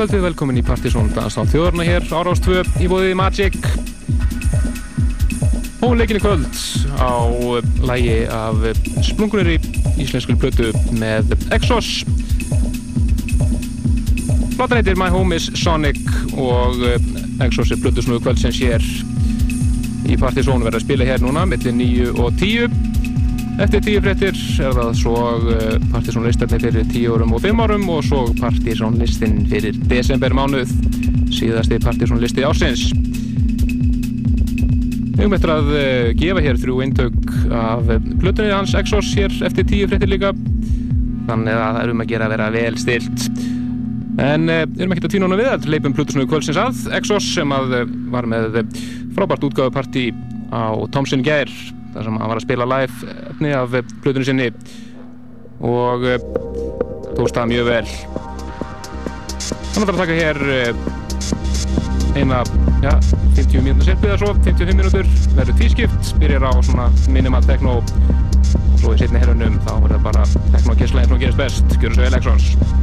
[0.00, 3.56] kvöldið, velkomin í Partizón Dans á þjóðurna hér, Árástvö í bóðið Magic.
[5.84, 6.46] Og leikinni kvöld
[6.96, 7.20] á
[7.84, 8.64] lægi af
[9.04, 9.58] splungunir í
[10.00, 11.90] íslensku blötu með Exos.
[14.56, 16.00] Platan heitir My Home is Sonic
[16.32, 16.80] og
[17.44, 18.80] Exos er blötu snúðu kvöld sem sér
[20.08, 22.79] í Partizón verða að spila hér núna millir 9 og 10
[23.60, 24.32] Eftir tíu fréttir
[24.64, 25.14] er það svo
[25.52, 30.70] eh, partysónlistarnir fyrir tíu árum og fimm árum og svo partysónlistin fyrir desember mánuð,
[31.36, 32.86] síðasti partysónlisti ásins.
[35.10, 37.90] Við höfum eftir að eh, gefa hér þrjú eintök af
[38.22, 40.30] plutunni hans Exos hér eftir tíu fréttir líka,
[41.28, 43.26] þannig að það erum að gera að vera vel stilt.
[44.24, 47.76] En erum ekki að týna hana við að leipum Plutusnöðu kvöldsins að Exos sem að
[48.16, 48.62] var með
[49.12, 50.06] frábært útgáðuparti
[50.48, 51.52] á Tomsin Gær
[51.94, 54.48] þar sem hann var að spila live efni af blöðunni sinni.
[55.60, 56.24] Og eh,
[57.16, 57.84] tókst það mjög vel.
[59.70, 60.72] Hann ætlar að taka hér eh,
[62.16, 62.42] eina
[62.84, 62.96] ja,
[63.36, 67.78] 50 mínútur serpið eða svo 55 mínútur, verður tískipt byrjar á svona minimal techno.
[67.80, 71.42] Og svo í setni herrunum þá verður það bara techno að kessla eins og gerist
[71.44, 72.79] best, gjör þessu Electrons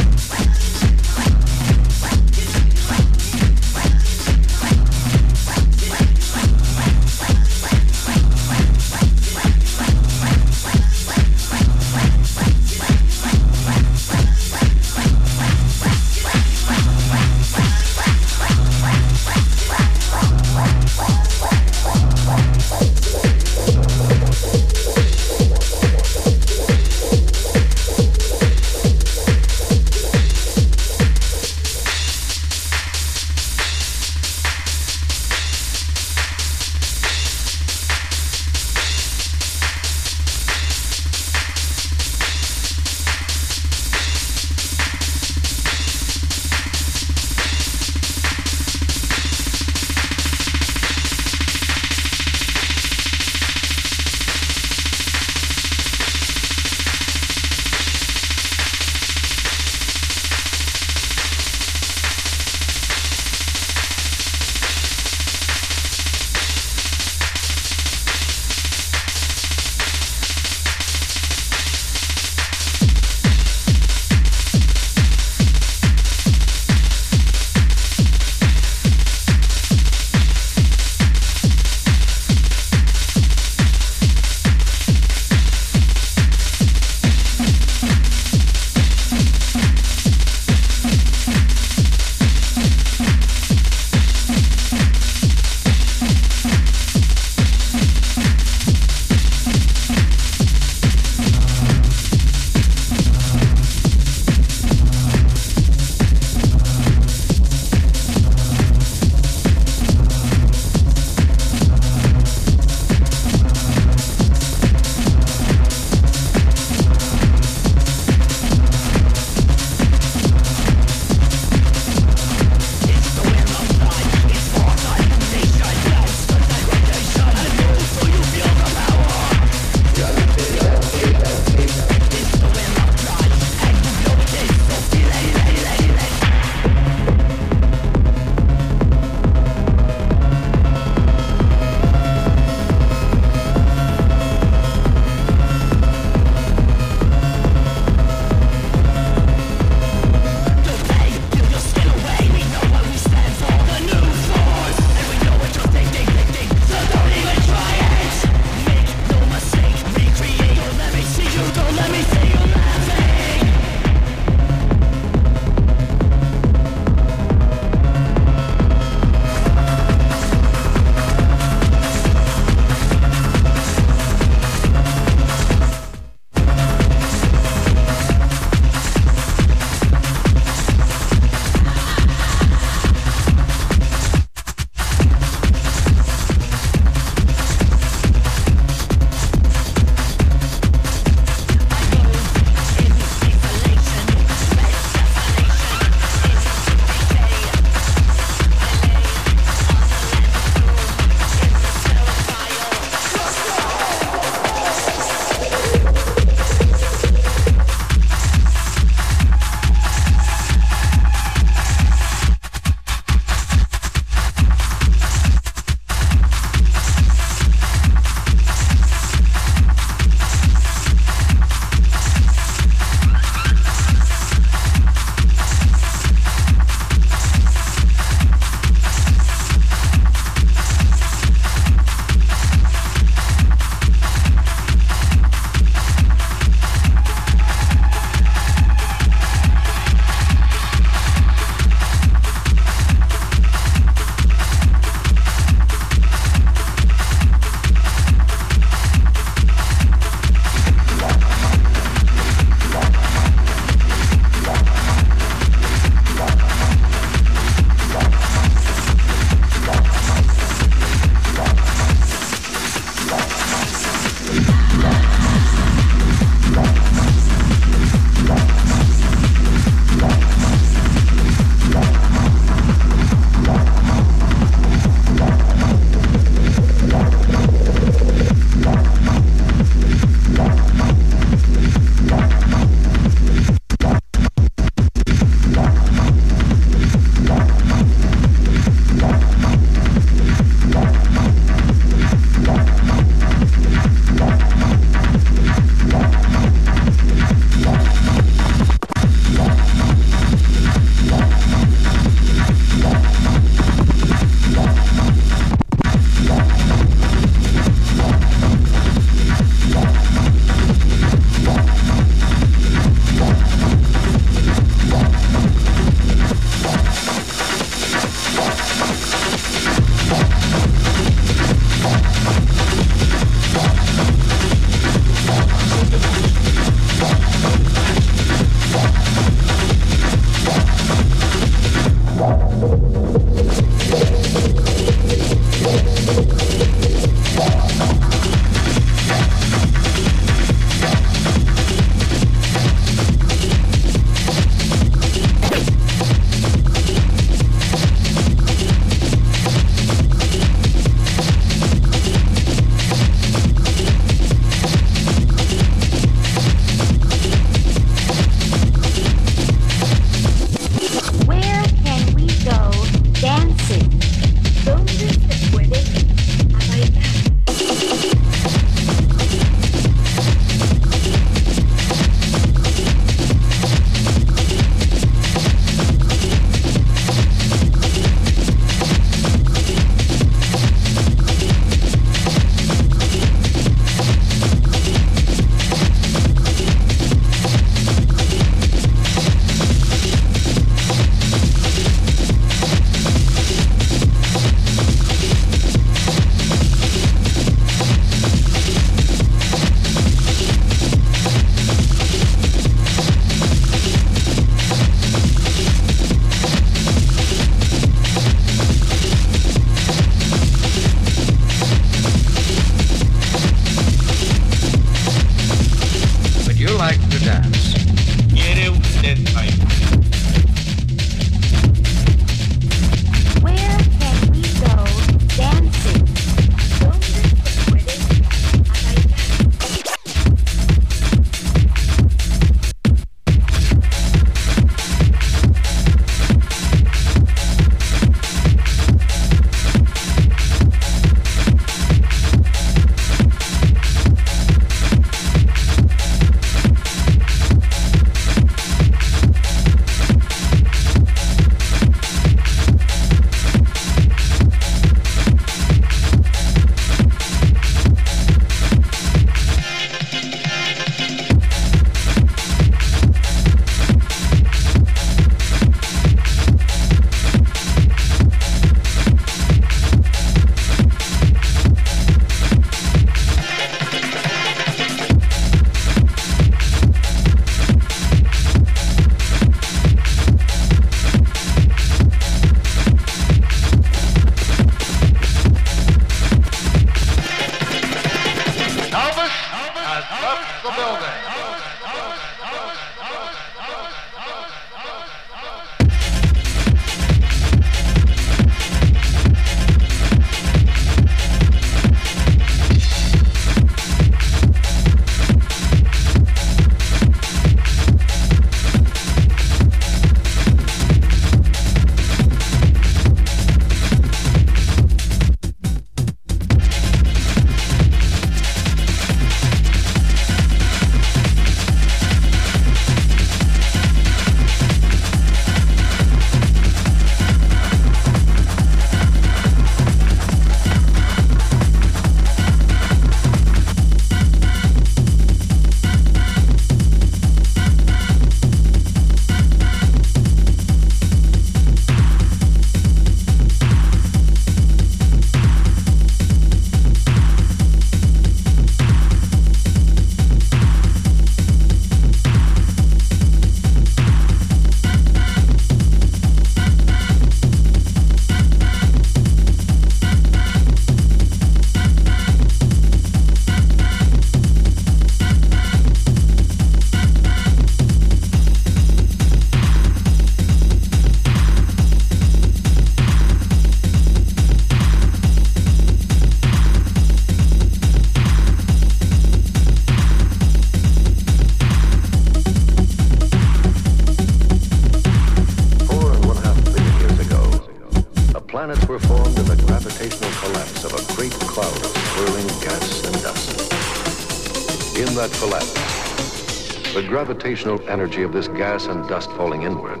[597.44, 600.00] gravitational energy of this gas and dust falling inward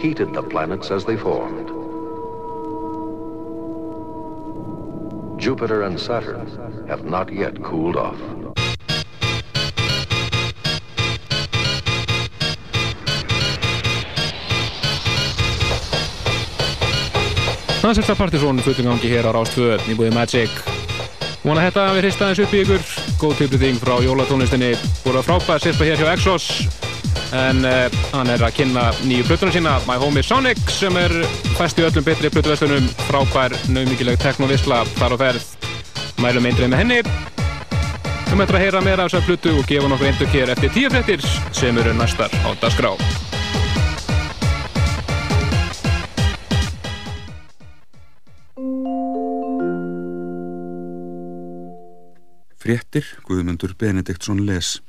[0.00, 1.68] heated the planets as they formed.
[5.38, 8.16] Jupiter and Saturn have not yet cooled off.
[17.82, 20.60] Það er sérsta partysón fullingangi hér á Rástföð í búið Magic.
[21.44, 23.01] Vona þetta að við hrista þess upp í ykkur.
[23.22, 24.72] Góð tilbygging frá jólatónlistinni.
[25.04, 26.46] Búið frábæð sérsta hér hjá Exos.
[27.38, 31.14] En uh, hann er að kynna nýju plötunum sína, My Homie Sonic, sem er
[31.54, 32.90] fæst í öllum betri plötuverslunum.
[33.06, 35.46] Frábær, nauðmíkileg teknovisla þar á ferð.
[36.18, 37.00] Mælum eindrið með henni.
[38.26, 40.90] Við möttum að heyra meira af þessar plötu og gefa nokkuð eindur hér eftir tíu
[40.90, 42.98] frettir sem eru næstar á Dasgrau.
[52.72, 54.80] Fréttir, Guðmundur Benediktsson les.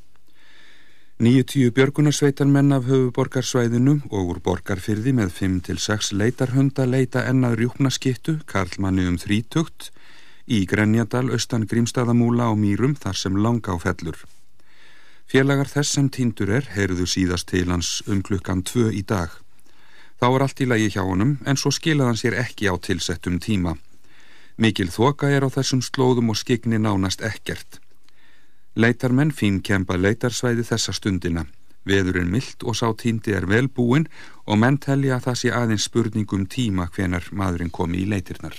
[1.20, 9.20] 90 björgunarsveitarmenn af höfuborgarsvæðinu og úr borgarfyrði með 5-6 leitarhunda leita ennað rjúknaskittu, Karlmanni um
[9.20, 9.90] þrítugt,
[10.48, 14.16] í Grenjadal, austan Grímstaðamúla og Mýrum þar sem langa á fellur.
[15.28, 19.28] Félagar þess sem týndur er heyrðu síðast til hans um klukkan 2 í dag.
[20.24, 23.44] Þá er allt í lagi hjá honum en svo skilaði hann sér ekki á tilsettum
[23.44, 23.76] tíma.
[24.58, 27.80] Mikil þoka er á þessum slóðum og skigni nánast ekkert.
[28.76, 31.45] Leitarmenn fín kempa leitarsvæði þessa stundina.
[31.86, 34.06] Veðurinn myllt og sá týndi er velbúin
[34.45, 38.56] og menn telja að það sé aðeins spurningum tíma hvenar maðurinn komi í leitirnar.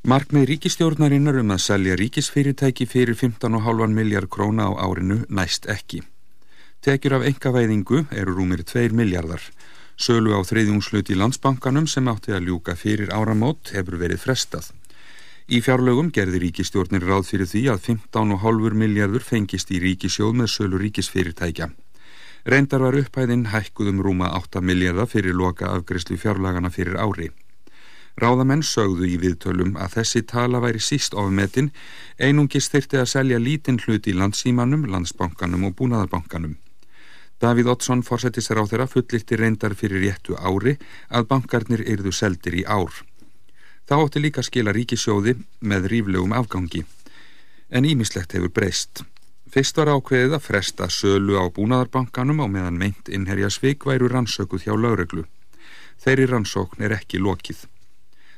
[0.00, 6.00] Markmið ríkistjórnarinnar um að selja ríkisfyrirtæki fyrir 15,5 miljard króna á árinu næst ekki.
[6.80, 9.42] Tekjur af engavæðingu eru rúmir 2 miljardar.
[10.00, 14.70] Sölu á þriðjungslut í landsbankanum sem átti að ljúka fyrir áramót hefur verið frestað.
[15.52, 20.80] Í fjárlögum gerði ríkistjórnir ráð fyrir því að 15,5 miljardur fengist í ríkisjóð með sölu
[20.80, 21.68] ríkisfyrirtækja.
[22.48, 27.28] Reyndar var upphæðin hækkuðum rúma 8 miljardar fyrir loka afgriðslu fjárlagana fyrir ári.
[28.16, 31.74] Ráðamenn sögðu í viðtölum að þessi tala væri síst ofmetin,
[32.16, 36.56] einungis þyrti að selja lítinn hlut í landsímanum, landsbankanum og búnaðarbankanum.
[37.40, 40.74] Davíð Oddsson fórsetistar á þeirra fullirti reyndar fyrir réttu ári
[41.08, 42.92] að bankarnir yrðu seldir í ár.
[43.88, 46.84] Þá átti líka skila ríkisjóði með ríflegum afgangi.
[47.72, 49.00] En ímislegt hefur breyst.
[49.50, 54.68] Fyrst var ákveðið að fresta sölu á búnaðarbankanum á meðan meint innherja svik væru rannsökuð
[54.68, 55.24] hjá lögreglu.
[55.96, 57.64] Þeirri rannsókn er ekki lokið.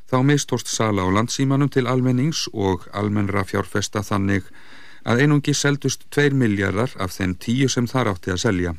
[0.09, 4.47] Þá mistóst sala á landsímanum til almennings og almennra fjárfesta þannig
[5.03, 8.75] að einungi seldust 2 miljardar af þeim tíu sem þar átti að selja.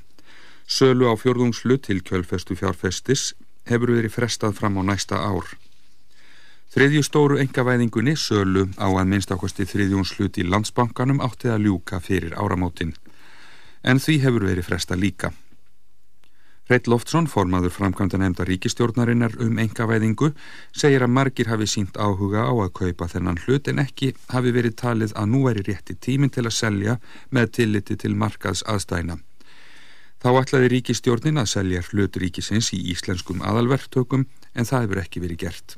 [0.67, 3.33] Sölu á fjörðungslu til kjölfestu fjárfestis
[3.69, 5.45] hefur verið frestað fram á næsta ár.
[6.73, 12.33] Þriðju stóru engavæðingunni, sölu á að minnst ákvæmsti þriðjónslut í landsbankanum átti að ljúka fyrir
[12.33, 12.95] áramótin.
[13.83, 15.33] En því hefur verið fresta líka.
[16.71, 20.29] Reit Loftsson, formaður framkvæmda nefnda ríkistjórnarinnar um engavæðingu,
[20.71, 24.77] segir að margir hafi sínt áhuga á að kaupa þennan hlut en ekki hafi verið
[24.79, 26.97] talið að nú er í rétti tímin til að selja
[27.35, 29.19] með tilliti til markaðs aðstæna.
[30.23, 34.21] Þá ætlaði ríkistjórnin að selja hlut ríkisins í íslenskum aðalverktökum
[34.55, 35.75] en það hefur ekki verið gert.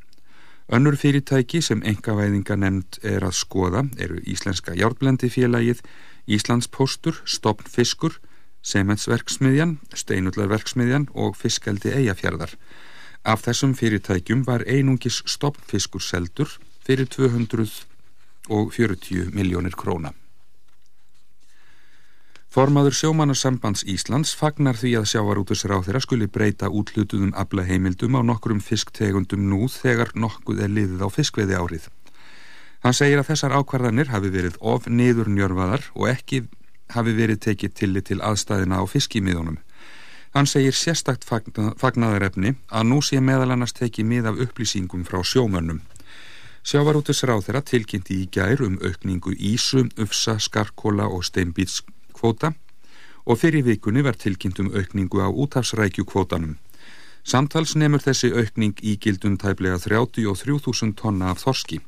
[0.70, 5.82] Önnur fyrirtæki sem engavæðinga nefnd er að skoða eru Íslenska Járblandi félagið,
[6.30, 8.22] Íslands Póstur, Stopn Fiskur,
[8.62, 12.54] Sementsverksmiðjan, Steinullarverksmiðjan og Fiskaldi Eyjafjörðar.
[13.26, 20.14] Af þessum fyrirtækjum var einungis Stopn Fiskur seldur fyrir 240 miljónir króna.
[22.56, 29.42] Formaður sjómanarsambands Íslands fagnar því að sjávarútusráð þeirra skuli breyta útlutuðum aflaheimildum á nokkrum fisktegundum
[29.50, 31.90] nú þegar nokkuð er liðið á fiskveiði árið.
[32.80, 36.40] Hann segir að þessar ákvarðanir hafi verið of niður njörfaðar og ekki
[36.96, 39.58] hafi verið tekið tillit til aðstæðina á fiskimiðunum.
[40.32, 45.84] Hann segir sérstakt fagnaðarefni að nú sé meðal annars tekið mið af upplýsingum frá sjómönnum.
[46.64, 51.84] Sjávarútusráð þeirra tilkynnti í gær um aukningu ísum, ufsa, skarkóla og steinbíts
[52.26, 52.54] kvóta
[53.26, 56.58] og fyrir vikunni var tilkynntum aukningu á útafsrækju kvótanum.
[57.26, 61.80] Samtals nefnur þessi aukning í gildun tæplega 33.000 tonna af þorski.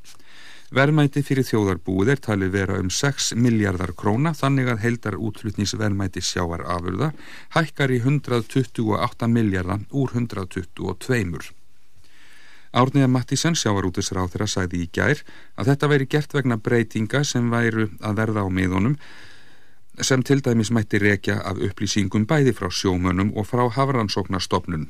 [0.73, 6.65] Verðmæti fyrir þjóðarbúið er talið vera um 6 miljardar króna þannig að heldar útflutnisverðmæti sjáar
[6.65, 7.13] afurða
[7.55, 11.53] hækkar í 128 miljardar úr 122.
[12.77, 15.23] Árniða Mattísen sjáarútisráð þeirra sæði í gær
[15.55, 18.97] að þetta veri gert vegna breytinga sem væru að verða á miðunum
[20.01, 24.89] sem til dæmis mætti rekja af upplýsingum bæði frá sjómönum og frá hafrannsóknarstofnun.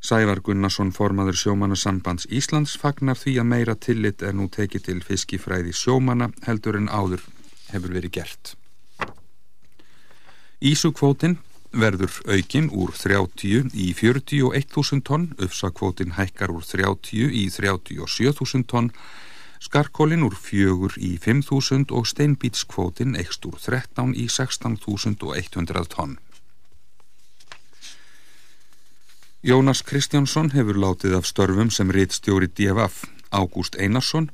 [0.00, 5.72] Sævar Gunnarsson formaður sjómannasambands Íslands fagnar því að meira tillit er nú tekið til fiskifræði
[5.72, 7.24] sjómanna heldur en áður
[7.72, 8.54] hefur verið gert.
[10.60, 11.38] Ísukvótin
[11.76, 18.92] verður aukin úr 30 í 41.000 tonn, uppsakvótin hækkar úr 30 í 37.000 tonn,
[19.60, 26.16] skarkólin úr 4 í 5.000 og steinbítskvótin eikst úr 13 í 16.100 tonn.
[29.46, 33.04] Jónas Kristjánsson hefur látið af störfum sem reittstjóri DFF.
[33.30, 34.30] Ágúst Einarsson,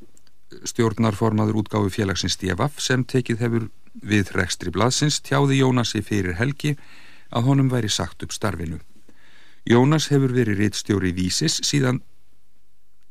[0.65, 6.77] stjórnarformaður útgáfi félagsins DFF sem tekið hefur við rekstri blaðsins, tjáði Jónasi fyrir helgi
[7.29, 8.81] að honum væri sagt upp starfinu.
[9.69, 12.01] Jónas hefur verið reittstjóri vísis síðan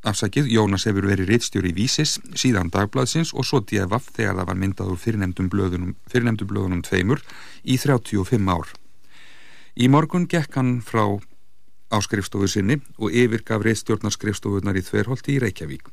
[0.07, 4.93] afsakið, Jónas hefur verið reittstjóri vísis síðan dagbladsins og svo djefaf þegar það var myndað
[4.93, 7.21] úr fyrirnemdum blöðunum, fyrirnemdum blöðunum tveimur
[7.63, 8.71] í 35 ár.
[9.77, 11.05] Í morgun gekk hann frá
[11.91, 15.85] áskrifstofu sinni og yfirgaf reittstjórnarskrifstofunar í Þverholti í Reykjavík.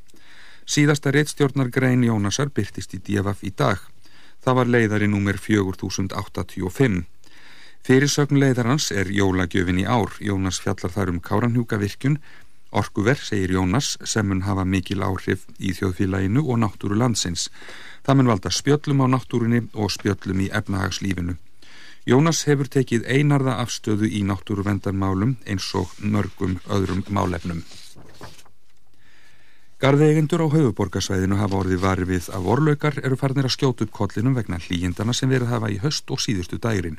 [0.68, 3.80] Síðasta reittstjórnargrein Jónasar byrtist í djefaf í dag.
[4.44, 7.00] Það var leiðari númer 4085.
[7.86, 10.12] Fyrirsögn leiðarans er jólagjöfin í ár.
[10.20, 12.18] Jónas fjallar þar um káranhjúka virkun.
[12.70, 17.48] Orkuver, segir Jónas, sem mun hafa mikil áhrif í þjóðfélaginu og náttúru landsins.
[18.04, 21.38] Það mun valda spjöllum á náttúrunni og spjöllum í efnahagslífinu.
[22.08, 27.64] Jónas hefur tekið einarða afstöðu í náttúruvendarmálum eins og mörgum öðrum málefnum.
[29.78, 34.34] Garðegendur á höfuborgarsvæðinu hafa orðið varið við að vorlaukar eru farnir að skjóta upp kollinum
[34.34, 36.98] vegna hlýjindana sem verið hafa í höst og síðustu dærin.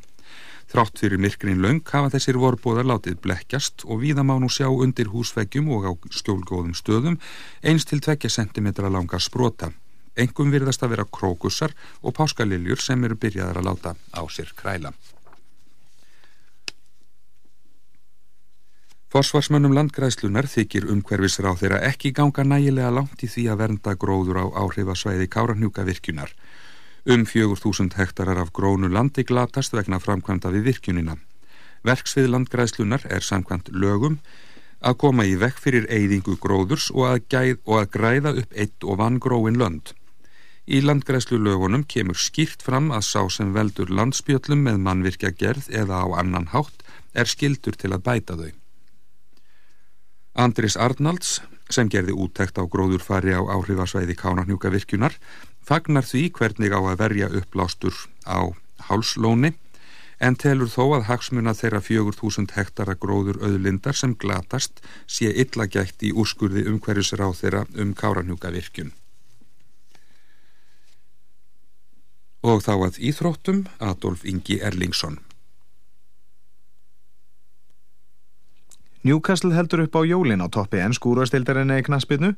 [0.70, 5.10] Þrátt fyrir myrkrin laung hafa þessir vorbóðar látið blekkjast og víða má nú sjá undir
[5.10, 7.18] húsveggjum og á skjólgóðum stöðum
[7.66, 9.72] eins til 2 cm langa sprota.
[10.14, 11.74] Engum virðast að vera krókussar
[12.06, 14.94] og páskaliljur sem eru byrjaðar að láta á sér kræla.
[19.10, 24.38] Forsvarsmönnum landgræðslunar þykir umhverfisra á þeirra ekki ganga nægilega langt í því að vernda gróður
[24.38, 26.30] á áhrifasvæði Káranhjúka virkunar.
[27.06, 31.16] Um 4000 hektarar af grónu landi glatast vegna framkvæmda við virkunina.
[31.88, 34.20] Verksvið landgræðslunar er samkvæmt lögum
[34.80, 38.84] að koma í vekk fyrir eyðingu gróðurs og að, gæð, og að græða upp eitt
[38.84, 39.94] og vann gróin lönd.
[40.68, 46.04] Í landgræðslu lögunum kemur skýrt fram að sá sem veldur landspjöllum með mannvirkja gerð eða
[46.04, 46.84] á annan hátt
[47.16, 48.52] er skildur til að bæta þau.
[50.40, 51.40] Andris Arnalds,
[51.74, 55.16] sem gerði úttekt á gróðurfari á áhrifasvæði Kánarhnjúka virkunar,
[55.70, 57.94] fagnar því hvernig á að verja upplástur
[58.26, 58.50] á
[58.90, 59.54] hálslóni,
[60.20, 66.04] en telur þó að hagsmuna þeirra 4000 hektara gróður auðlindar sem glatast sé illa gætt
[66.04, 68.92] í úrskurði umhverjusir á þeirra um Kánarhnjúka virkun.
[72.44, 75.20] Og þá að íþróttum Adolf Ingi Erlingsson.
[79.08, 82.34] Newcastle heldur upp á jólin á toppi en skúrastildarinni í knaspinu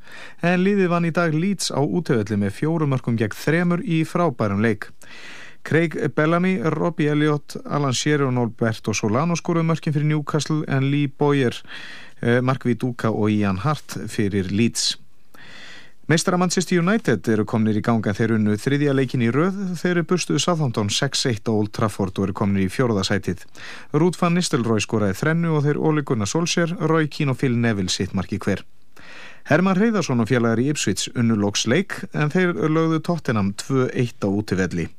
[0.45, 4.91] en liðið vann í dag Leeds á útöðli með fjórumörkum gegn þremur í frábærum leik.
[5.66, 11.09] Craig Bellamy, Robbie Elliott, Alan Shearer og Norberto Solano skóruðu mörkin fyrir Newcastle en Lee
[11.09, 11.57] Boyer,
[12.22, 15.01] eh, Mark Viduka og Ian Hart fyrir Leeds.
[16.12, 20.01] Meistara Manchester United eru komnir í ganga þeir unnu þriðja leikin í röð þeir eru
[20.09, 23.45] burstuðu Southampton 6-1 á Old Trafford og eru komnir í fjóruðasætið.
[23.95, 27.93] Ruth van Nistelrooy skoraði þrennu og þeir Óli Gunnar Solskjær, Roy Keane og Phil Neville
[27.95, 28.66] sitt marki hver.
[29.47, 34.28] Herman Reyðarsson og félagar í Ipswich unnu loks leik en þeir lögðu Tottenham 2-1 á
[34.28, 34.91] útivelli.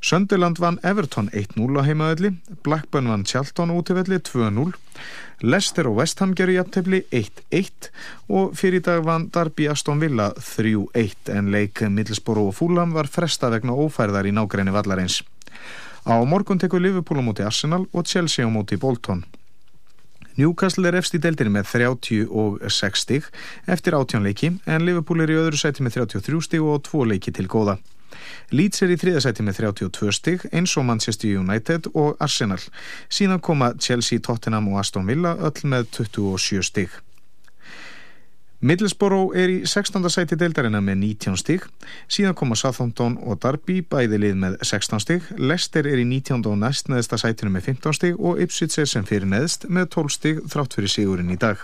[0.00, 4.72] Sönderland vann Everton 1-0 á heimaðalli, Blackburn vann Charlton útivelli 2-0,
[5.40, 7.90] Leicester og West Ham gerur jafntefni 1-1
[8.28, 13.50] og fyrir dag vann Darby Aston Villa 3-1 en leik Middlesborough og Fulham var fresta
[13.54, 15.22] vegna ófærðar í nágræni vallarins.
[16.08, 19.24] Á morgun tekur Liverpool á móti Arsenal og Chelsea á móti Bolton.
[20.38, 23.24] Newcastle er efst í deildinni með 36 stig
[23.66, 27.48] eftir átjónleiki en Liverpool er í öðru sæti með 33 stig og 2 leiki til
[27.50, 27.78] góða.
[28.50, 32.60] Leeds er í þriðasæti með 32 stig eins og Manchester United og Arsenal.
[33.08, 36.96] Síðan koma Chelsea, Tottenham og Aston Villa öll með 27 stig.
[38.58, 40.02] Middlesborough er í 16.
[40.10, 41.66] sæti deildarina með 19 stig,
[42.10, 46.42] síðan koma Southampton og Derby bæði lið með 16 stig, Leicester er í 19.
[46.42, 50.16] og næst neðsta sætinu með 15 stig og Ipswich er sem fyrir neðst með 12
[50.16, 51.62] stig þrátt fyrir sigurinn í dag.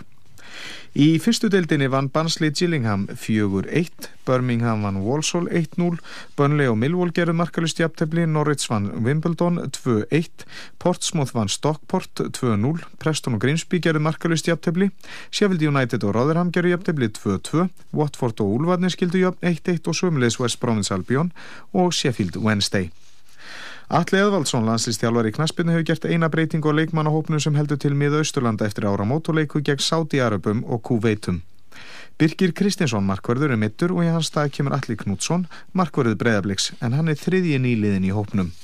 [0.95, 5.99] Í fyrstu deildinni vann Barnsley Gillingham 4-1, Birmingham vann Walsall 1-0,
[6.39, 10.47] Burnley og Millwall gerðu markalust jafntefni, Norwich vann Wimbledon 2-1,
[10.79, 14.93] Portsmouth vann Stockport 2-0, Preston og Grimsby gerðu markalust jafntefni,
[15.35, 17.69] Sheffield United og Rotherham gerðu jafntefni 2-2,
[17.99, 21.35] Watford og Ulfarnir skildu jafn 1-1 og sömulegis West Bromwich Albion
[21.75, 22.93] og Sheffield Wednesday.
[23.93, 28.23] Alli Eðvaldsson, landslistjálfar í knaspinu, hefur gert eina breyting og leikmannahópnum sem heldur til miða
[28.23, 31.43] Austurlanda eftir ára mótuleiku gegn Sáti-Arabum og Kuveitum.
[32.16, 35.44] Birgir Kristinsson markverður er mittur og í hans stað kemur Alli Knútsson,
[35.77, 38.55] markverður breyðabliks, en hann er þriðji nýliðin í hópnum.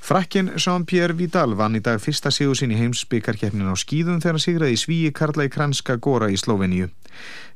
[0.00, 4.42] Frakkin Jean-Pierre Vidal vann í dag fyrsta sigur sín í heimsbyggarkeppnin á skýðum þegar hann
[4.42, 6.88] sigraði svíi Karla í Kranska Góra í Sloveníu.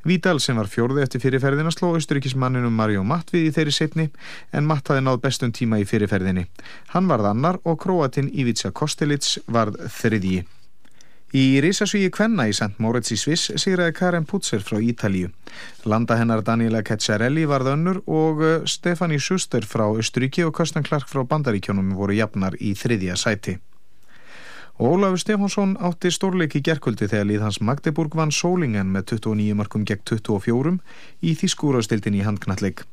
[0.04, 4.10] Vidal sem var fjórði eftir fyrirferðina sló austuríkismanninum Mario Matvið í þeirri setni
[4.52, 6.44] en Matt hafi náð bestum tíma í fyrirferðinni.
[6.92, 10.44] Hann varð annar og Kroatin Ivica Kostelits varð þriðji.
[11.34, 12.76] Í risasvíi Kvenna í St.
[12.78, 15.32] Moritz í Sviss sigraði Karen Putzer frá Ítalíu.
[15.82, 21.10] Landa hennar Daniela Ceccarelli varð önnur og eh, Stefani Schuster frá Östuríki og Kirsten Clark
[21.10, 23.56] frá Bandaríkjónum voru jafnar í þriðja sæti.
[24.78, 30.06] Ólafur Stefánsson átti stórleiki gerkvöldi þegar líð hans Magdeburg vann Sólingen með 29 markum gegn
[30.06, 30.78] 24
[31.18, 32.86] í Þískúraustildin í handknalleg.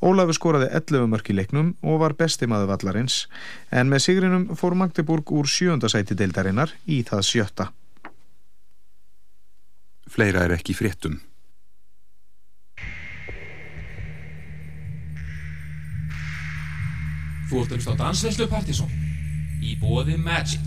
[0.00, 3.26] Ólafur skoraði 11 mörk í leiknum og var besti maður vallarins
[3.68, 7.66] en með sigrinum fór Magdeburg úr sjöndasæti deildarinnar í það sjötta.
[10.10, 11.20] Fleira er ekki fréttum.
[17.50, 18.90] Þú ert umst á dansveislu Partíson
[19.60, 20.64] í bóði Magic.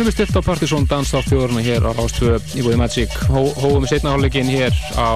[0.00, 3.12] Erum við stilt á Partizón danstáttjóðurna hér á Rástvö í Bóði Magic.
[3.28, 5.12] Hó, hófum við setna hálfleikin hér á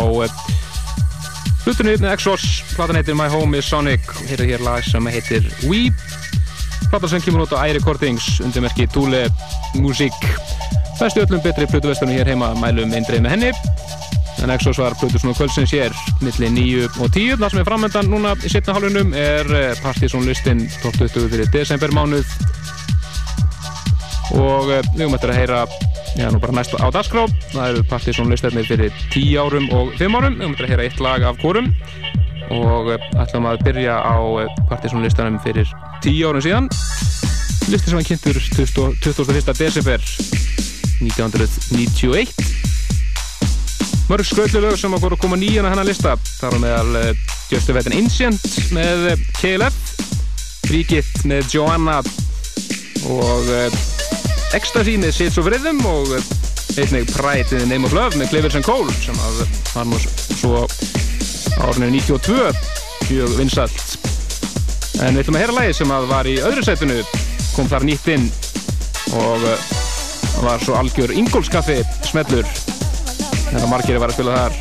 [1.65, 2.45] hlutunni yfirni Exos.
[2.75, 5.97] Platan heitir My Home is Sonic og hér er hér lag sem heitir Weep.
[6.91, 9.23] Platan sem kemur út á iRecordings undir merki Thule
[9.73, 10.13] Music.
[11.01, 13.55] Bestu öllum betri plötuvestunum hér heima mælum eindreið með henni.
[14.45, 17.39] En Exos var plötusnúðu kvöldsins hér millir 9 og 10.
[17.41, 19.49] Það sem er framöndan núna í setna hálfunum er
[19.81, 22.37] Partizón listin 12.20 fyrir desembermánuð
[24.45, 25.61] og uh, við höfum eftir að heyra
[26.19, 27.25] já, nú bara næst á dagskrá.
[27.53, 30.87] Það eru Partizón listarnir fyrir 10 árum og 5 árum, við höfum eftir að heyra
[30.89, 31.69] eitt lag af kórum
[32.55, 34.17] og uh, ætlum að byrja á
[34.69, 35.69] Partizón listanum fyrir
[36.05, 36.69] 10 árum síðan.
[37.73, 39.55] Listi sem var kynntur 21.
[39.57, 40.01] desember
[41.01, 42.29] 1991
[44.05, 46.13] mörg skröldulög sem að voru að koma nýjan að hennar lista.
[46.43, 46.93] Þar á meðal
[47.49, 48.45] Just a Vetin Ancient
[48.77, 49.77] með KLF
[50.69, 51.99] Fríkitt með Joanna
[53.05, 53.94] og
[54.55, 56.15] Ecstasy með Sits of Rhythm og
[56.79, 60.65] einnig Pride in the Name of Love með Clivers and Cole sem var nú svo
[61.65, 62.51] árinu 92
[63.11, 63.97] mjög vinsalt
[65.03, 67.01] en við ætlum að heyra lægi sem að var í öðru setinu
[67.55, 68.29] kom þar nýtt inn
[69.15, 69.49] og
[70.43, 71.79] var svo algjör ingólskaffi
[72.09, 72.49] smellur.
[73.51, 74.59] Þegar margir var að spila þar.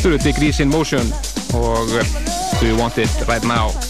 [0.00, 1.14] Þurru Degrees in Motion
[1.54, 1.94] og
[2.58, 3.89] Do You Want It Right now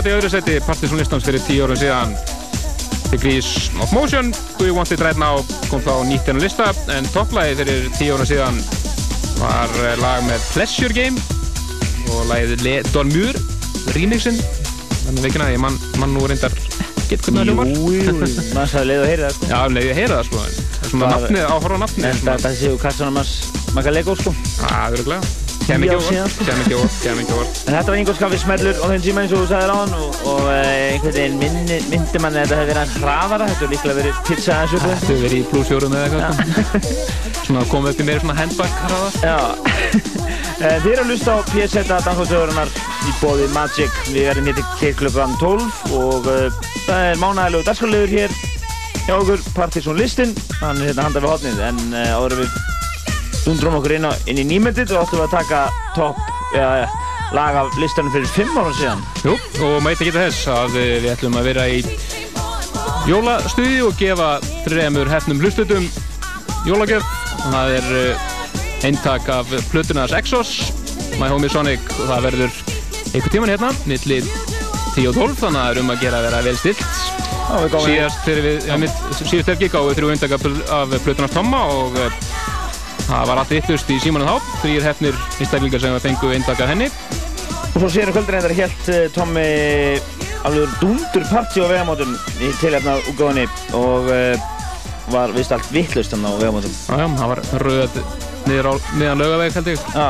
[0.00, 2.14] sæti öðru sæti Partisan listans fyrir tíu árum síðan.
[3.10, 7.58] Degrees of Motion We Want It Right Now kom þá nýtt enn lista en topplægi
[7.58, 8.62] fyrir tíu árum síðan
[9.42, 11.20] var eh, lag með Pleasure Game
[12.14, 13.36] og lagið Le Dormur
[13.92, 14.40] remixin.
[15.02, 17.74] Þannig veikina ég mann man nú reyndar ekkert hvernig það hljómar.
[17.74, 18.16] Jú, jú,
[18.56, 19.52] mann sagði leið og heyrið það sko.
[19.52, 20.46] Já, um leið ég heyra það sko.
[20.46, 23.36] Það er svona nafnið, áhorfa nafnið En þetta séu kassanum hans
[23.76, 24.36] makka leikó sko.
[24.62, 25.39] Það er öruglega
[25.70, 28.80] Kem ekki orð, kem ekki orð, kem ekki orð En þetta var Ingolf Skaffi smellur
[28.82, 31.78] á þeim tíma eins og þú sagðir á hann og, og eh, einhvern veginn myndi,
[31.92, 34.86] myndi manni að þetta hefði verið hans hraðara, þetta hefur líklega verið pizza aðeins upp
[34.90, 36.34] Þetta hefur verið í pluss fjórum eða eitthvað.
[36.40, 37.44] Sko.
[37.46, 39.38] Svona komið upp í meiri svona handback hraða Já,
[40.60, 42.72] Eh, þið eru að hlusta á PSZ Dansfólksögurinnar
[43.08, 43.94] í bóði Magic.
[44.12, 48.34] Við erum hér til keitt klukkan 12 og uh, það er mánægilegu dagskálegur hér
[49.06, 52.69] hjá okkur, Partiðsson listin, hann er hérna handað við hotnið en uh, áður við
[53.50, 55.60] dundrum okkur inn, á, inn í nýmyndið og ætlum við að taka
[55.96, 56.18] topp,
[56.54, 56.86] ja,
[57.34, 59.04] lag af listanum fyrir 5 ára síðan.
[59.26, 59.34] Jú,
[59.66, 61.80] og mæti geta þess að eh, við ætlum að vera í
[63.08, 64.30] jólastuði og gefa
[64.66, 65.86] þremur hefnum hlustutum
[66.68, 67.06] jólagjöf
[67.40, 68.26] það er eh,
[68.86, 70.52] eintak af Plutunars Exos
[71.20, 72.60] My Homie Sonic og það verður
[73.10, 74.20] einhver tíman hérna, milli
[74.94, 76.84] 10 og 12 þannig að það er um að gera að vera vel stilt
[77.50, 82.29] við síðast þegar við, síðast helgi gáum við þrjú eintak af, Plutunars Tomma og uh,
[83.10, 84.54] það var allt yttlust í símanum þá.
[84.62, 86.88] Þrýr hefnir einstaklingar sem fengu eintak af henni.
[87.70, 89.46] Og svo sérum kvöldur reyndar helt uh, Tommi
[90.46, 93.46] alveg dundur partí á vegamótum í tilhefna útgáðinni
[93.76, 94.48] og uh,
[95.10, 96.74] var vist allt vittlust hann á vegamótum.
[96.88, 98.00] Já, já, það var röð
[98.48, 99.84] niður á miðan laugaveg held ég.
[99.94, 100.08] Já,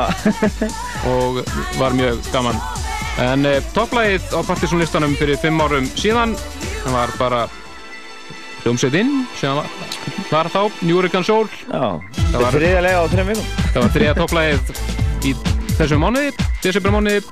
[1.11, 1.41] og
[1.79, 2.61] var mjög gaman.
[3.21, 6.37] En e, topplægið á Partisan listanum fyrir fimm árum síðan
[6.85, 7.41] það var bara
[8.63, 9.55] hljómsveit inn sem
[10.31, 11.99] var, þá New Hurricane Soul já.
[12.17, 13.47] Þetta var- þriðja lega á þrejum vikum.
[13.73, 14.73] það var þriða topplægið
[15.25, 15.35] í
[15.79, 16.33] þessum mánuði,
[16.63, 17.23] desember mánuði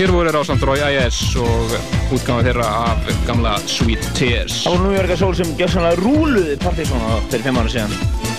[0.00, 1.74] hér voru Rásand Rói IS og
[2.16, 7.04] útgáma þeirra af gamla Sweet Tears Það voru New York Soul sem gjössanlega rúluði Partiðsson
[7.28, 8.29] fyrir fimm ára síðan.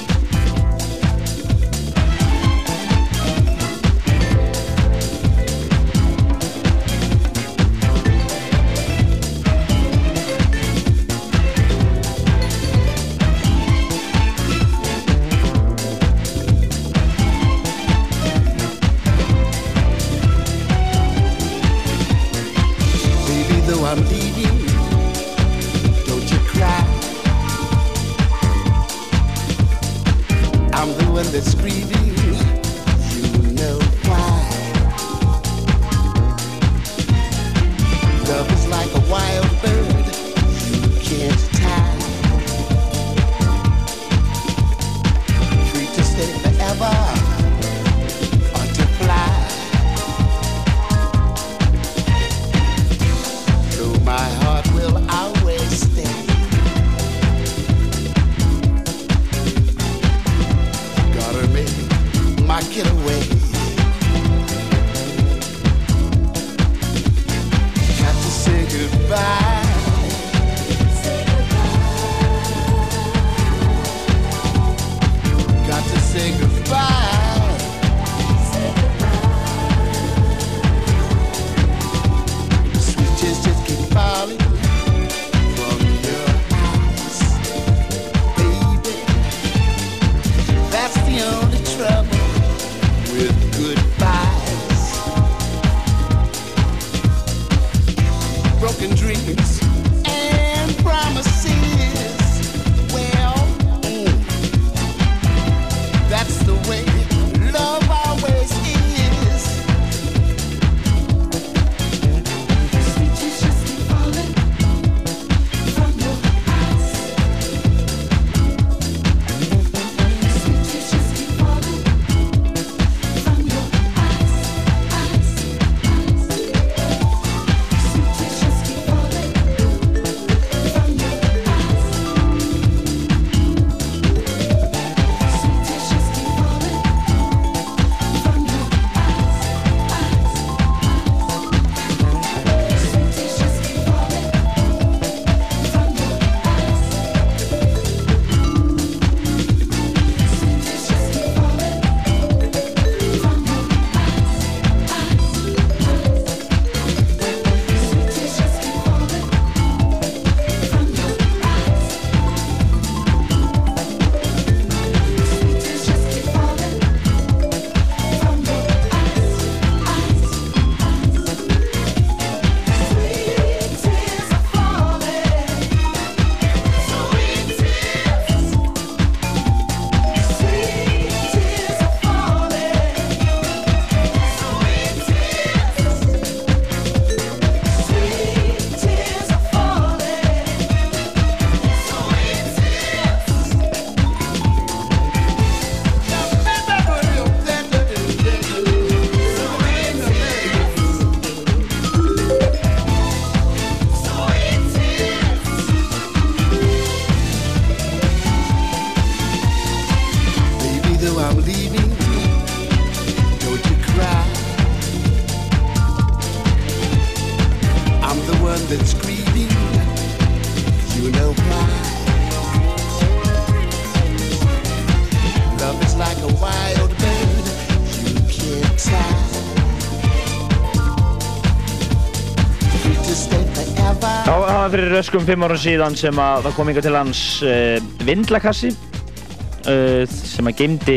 [234.71, 237.77] Það fyrir röskum fimm árum síðan sem að það kom inga til hans uh,
[238.07, 240.95] vindlakassi uh, sem að geymdi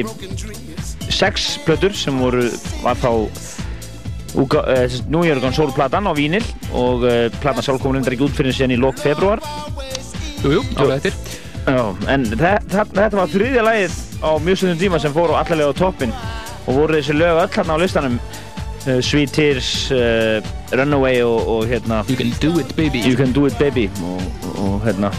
[1.15, 2.45] sex plötur sem voru,
[2.85, 6.45] var þá uh, New York on Soul platan á vínil
[6.75, 7.03] og
[7.43, 9.43] platan sjálf kom reyndar ekki út fyrir síðan í lok februar
[10.45, 11.15] Jú, jú, álega eftir.
[11.65, 15.41] Já, en þe- þe- þetta var þriðja lagið á mjög stundum tíma sem fór á
[15.41, 16.13] allarlega á toppin
[16.67, 18.19] og voru þessi lög öll hérna á listanum
[18.85, 19.71] Sweet Tears,
[20.81, 23.03] Runaway og, og hérna You can do it, baby.
[23.05, 25.13] You Can Do It Baby og, og, og hérna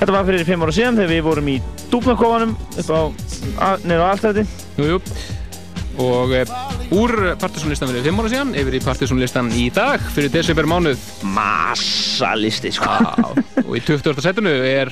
[0.00, 1.56] Þetta var fyrir fimm ára síðan þegar við vorum í
[1.92, 3.00] dúfnakofanum upp á,
[3.68, 4.44] að- niður á alltætti
[4.80, 5.00] Jú, jú.
[6.02, 6.52] Og uh,
[6.96, 10.96] úr partysónlistan fyrir fimm ára síðan yfir í partysónlistan í dag fyrir desember mánuð.
[11.28, 12.88] Massa listi sko
[13.66, 14.16] og í 20.
[14.24, 14.88] setinu er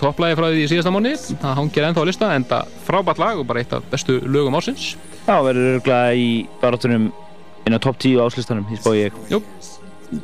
[0.00, 1.12] topplægi frá því í síðasta mánu.
[1.42, 4.94] Það hangir ennþá á lista, enda frábært lag og bara eitt af bestu lögum ásins.
[5.28, 6.30] Já, verður örgulega í
[6.64, 7.10] barátunum
[7.66, 9.42] inn á topp 10 áslistanum, því spá ég Jú,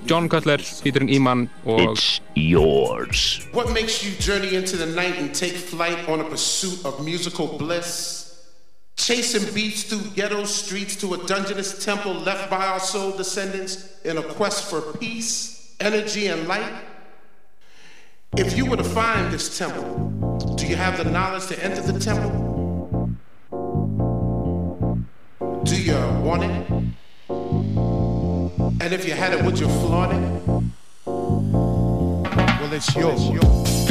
[0.04, 5.34] John Cutler, featuring Iman og It's yours What makes you journey into the night and
[5.34, 8.26] take flight on a pursuit of musical bliss?
[8.96, 14.18] Chasing beats through ghetto streets to a dungeonous temple left by our soul descendants in
[14.18, 16.72] a quest for peace, energy, and light?
[18.36, 20.10] If you were to find this temple,
[20.56, 23.14] do you have the knowledge to enter the temple?
[25.64, 26.97] Do you want it?
[28.88, 30.18] And if you had it, would you flaunt it?
[31.04, 33.87] Well, it's yours.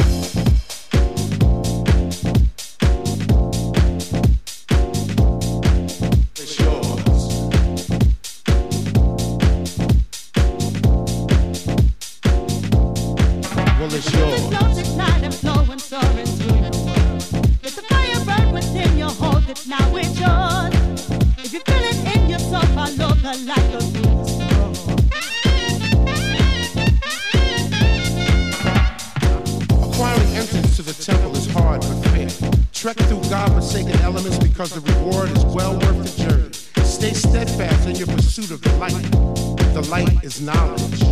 [40.28, 41.07] Is knowledge.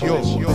[0.00, 0.47] Yo.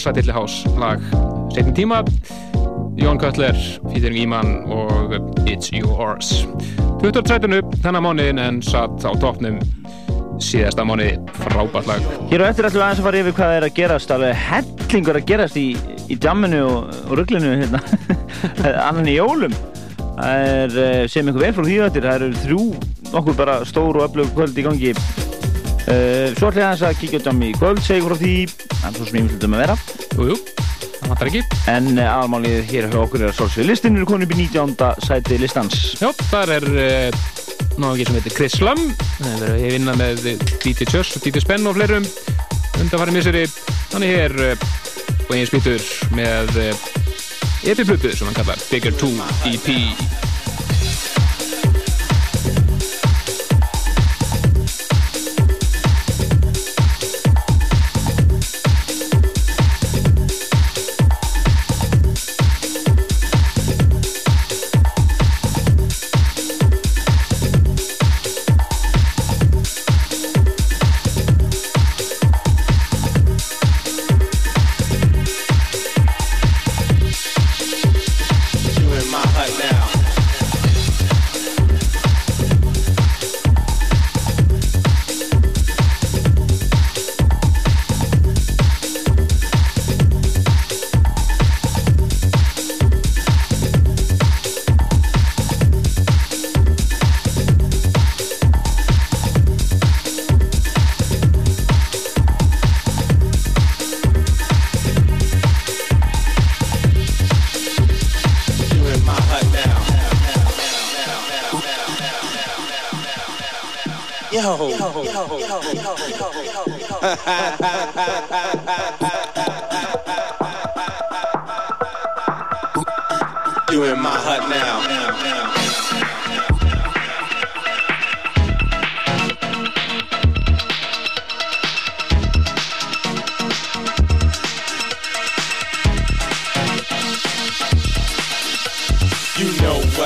[0.00, 1.00] Rassatilli House lag.
[1.52, 1.98] Setjum tíma.
[2.96, 3.56] Jón Cutler,
[3.92, 5.12] Fíðurinn Íman og
[5.44, 6.46] It's Yours
[7.02, 7.60] 23.
[7.82, 9.58] þennan mánuðin en satt á toppnum
[10.40, 11.18] síðasta mánuði.
[11.42, 12.08] Frábært lag.
[12.32, 15.28] Hér og eftir við aðeins að fara yfir hvað er að gerast alveg hellingur að
[15.34, 15.68] gerast í,
[16.08, 17.84] í jamminu og, og rugglinu hérna.
[18.88, 19.56] Annan í jólum.
[20.16, 22.64] Það er eh, sem ykkur vel frá því öttir það eru þrjú
[23.10, 24.96] nokkur bara stór og öflug kvöld í gangi.
[25.90, 28.34] Uh, svo ætlum ég aðeins að kíkja á jamm í kvöld segja frá því,
[28.76, 29.79] það er svo sem ég myndum að vera
[30.16, 30.36] Jújú,
[31.00, 31.42] það vantar ekki.
[31.70, 34.74] En uh, aðalmálið hér hjá okkur er að svolsvið listin eru konið upp í 19.
[35.06, 35.80] sæti listans.
[36.00, 37.22] Já, þar er uh,
[37.80, 38.80] náðu sem heitir Chris Slum
[39.20, 40.24] það er ég vinna með
[40.64, 42.08] DJ Church og DJ Spenn og fleirum.
[42.80, 43.44] Undanfæri misseri
[43.90, 45.84] þannig hér og einn spýtur
[46.16, 46.88] með uh,
[47.70, 49.12] EP-plöpu sem hann kallar Bigger 2
[49.52, 50.09] EP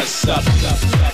[0.05, 1.14] what's up.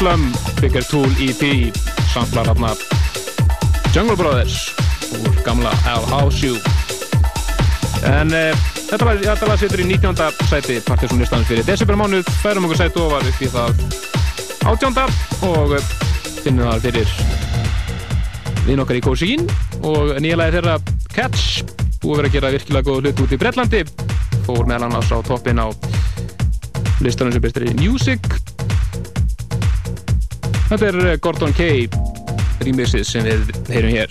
[0.00, 1.76] Þetta er Chris Lum, Bigger Tool EP,
[2.12, 2.70] samplar hérna
[3.92, 4.72] Jungle Brothers
[5.12, 6.56] úr gamla Al House You.
[8.08, 8.56] En uh,
[8.88, 10.16] þetta lag, lag situr í 19.
[10.48, 13.84] sæti Partiðsson listanum fyrir desembermánuð, færum okkur sæti ofar upp í það
[14.72, 15.04] 18.
[15.50, 15.92] og uh,
[16.46, 17.14] finnum það fyrir
[18.70, 19.44] vinn okkar í Kósín
[19.84, 20.78] og nýjalæði þeirra
[21.12, 21.66] Catch,
[22.00, 23.84] búið vera að gera virkilega góð hlut út í Breitlandi,
[24.48, 25.68] fór meðal annars á toppin á
[27.04, 28.19] listanum sem bestur í Music
[30.70, 31.64] Þetta er eh, Gordon K
[32.62, 34.09] remixið sem við heyrum hér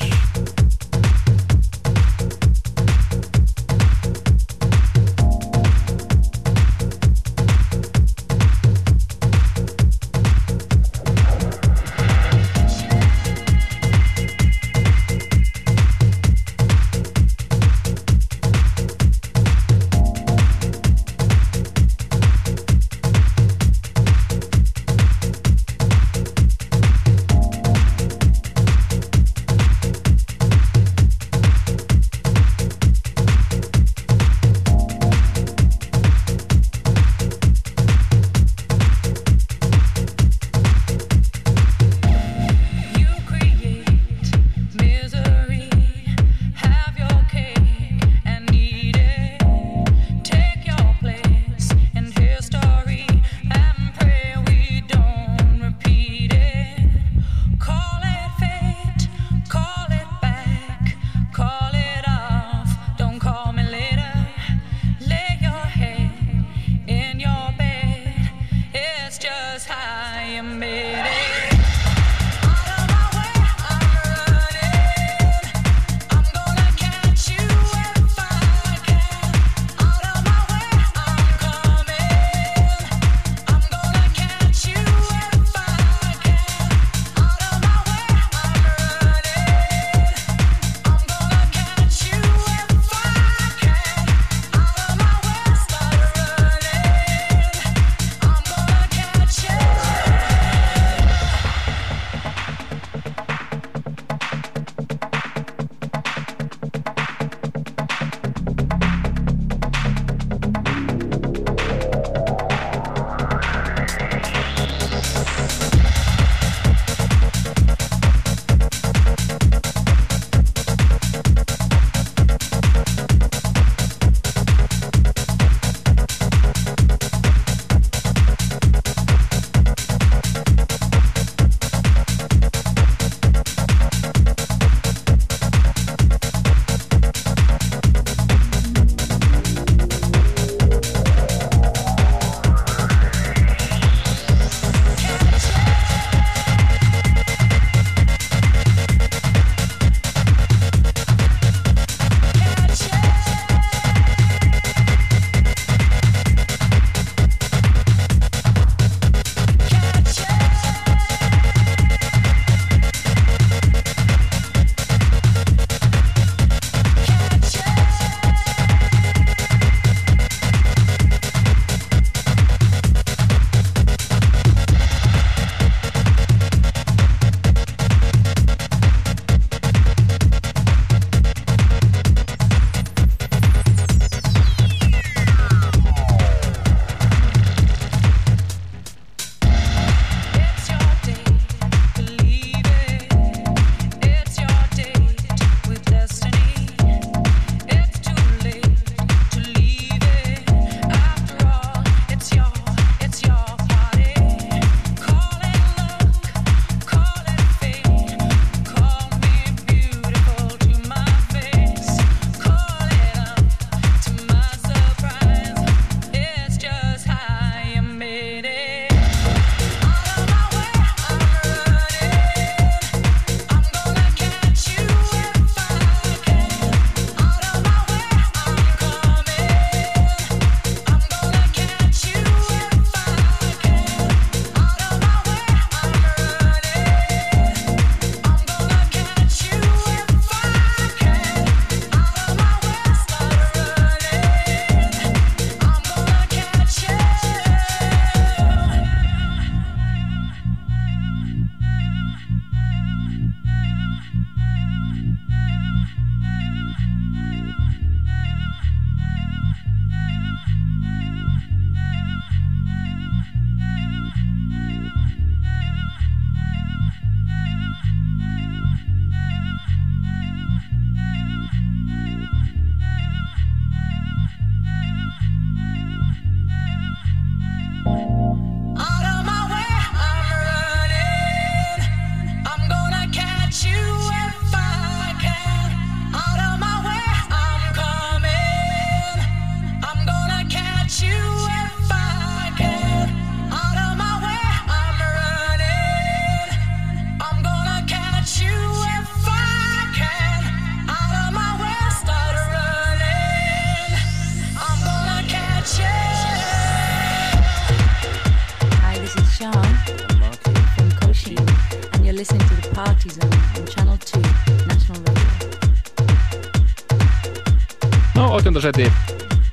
[318.59, 318.91] átjöndarsæti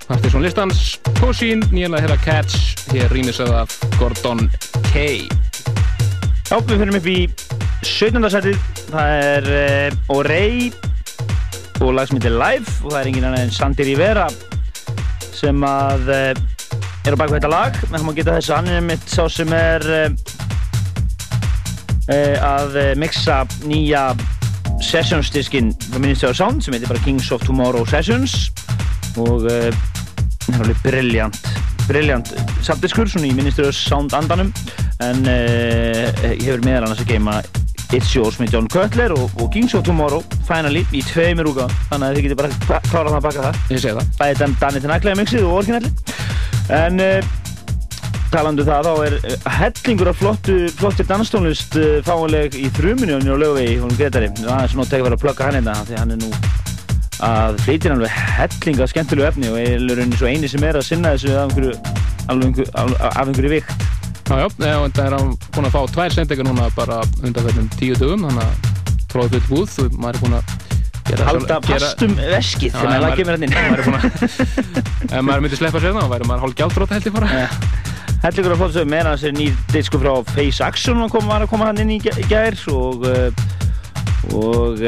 [0.07, 0.99] Partiðsson listans.
[1.21, 4.51] Pushing, nýjanlega hérna Catch hér rýmisað af Gordon
[4.91, 5.27] K.
[6.51, 7.31] Já, við fyrir upp í
[7.87, 8.29] 17.
[8.31, 8.59] setið.
[8.91, 10.73] Það er uh, Orey
[11.83, 14.27] og lag sem heitir Live og það er engin annar en Sandy Rivera
[15.35, 16.33] sem að uh,
[17.07, 17.79] er á baku þetta lag.
[17.87, 20.11] En hann má geta þess að hann er mitt sá sem er uh,
[22.43, 24.09] að mixa nýja
[24.83, 28.46] sessions diskinn frá Ministry of Sound sem heitir bara Kings of Tomorrow Sessions
[29.23, 31.39] og það er alveg brilljant
[31.87, 32.33] brilljant
[32.67, 34.51] samtiskur svona í Ministry of Sound andanum
[35.05, 37.39] en uh, hefur meðal annars að geima
[37.95, 41.69] It's Yours með John Cutler og, og Kings of Tomorrow finally í tveimur úka.
[41.93, 43.61] Þannig að þið getur bara klárað það að baka það.
[43.71, 44.09] Ég segi það.
[44.19, 45.93] Bæði Dan Danny Tinaglega mixið og orginalli
[46.75, 47.05] en
[48.33, 49.17] talandu það þá er
[49.61, 54.91] hellingur af flottu, flottir danstónlist fáanleg í þrjuminu og lögvegi hún Gretari, það er svona
[54.91, 56.33] tekið verið að plugga hann hérna því hann er nú
[57.25, 61.15] að flytja alveg hellinga skemmtilegu efni og er rauninni svo eini sem er að sinna
[61.15, 61.73] þessu af einhverju,
[62.29, 62.67] einhverju,
[63.23, 63.87] einhverju vikt.
[64.27, 67.69] Já, já, já, en það er búin að fá tvær sendingar núna bara undan þessum
[67.79, 68.71] tíu dögum þannig að
[69.13, 70.55] tróða fyrir búð og maður er búin að
[71.07, 73.55] gera halda fastum veskið þegar maður- kemur hann inn.
[73.71, 74.07] maður er búin að
[75.07, 77.31] ef maður myndi sleppa sér það, þá væri maður hálf gjaldróta held ég bara.
[77.31, 77.49] Ja.
[78.27, 81.95] Hellingur flott sögum meðan þessi nýr disku frá Face Action var að koma hann inn
[81.95, 83.31] í gæ- í gær og uh,
[84.35, 84.83] og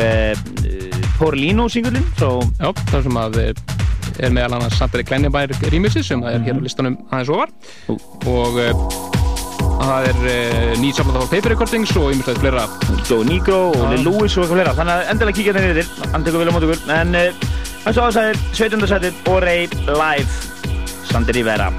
[1.19, 3.53] uh, Porlino singurinn frá Já, það sem að eh,
[4.19, 7.53] er meðal annars Sandri Kleinibær rýmissi sem er hér á listanum aðeins ofar.
[8.29, 8.73] Og uh,
[9.83, 12.67] það er uh, nýt samlanda frá Paper Recordings og ymmislegt fleira.
[13.05, 14.75] Joe Negro og Lil Louis og eitthvað fleira.
[14.79, 17.47] Þannig að endilega kíkja þetta niður hann tekur vel á mót ykkur en uh,
[17.85, 18.91] þessu aðsæðir 17.
[18.95, 20.43] setið og Ray Live.
[21.09, 21.73] Sander Rivera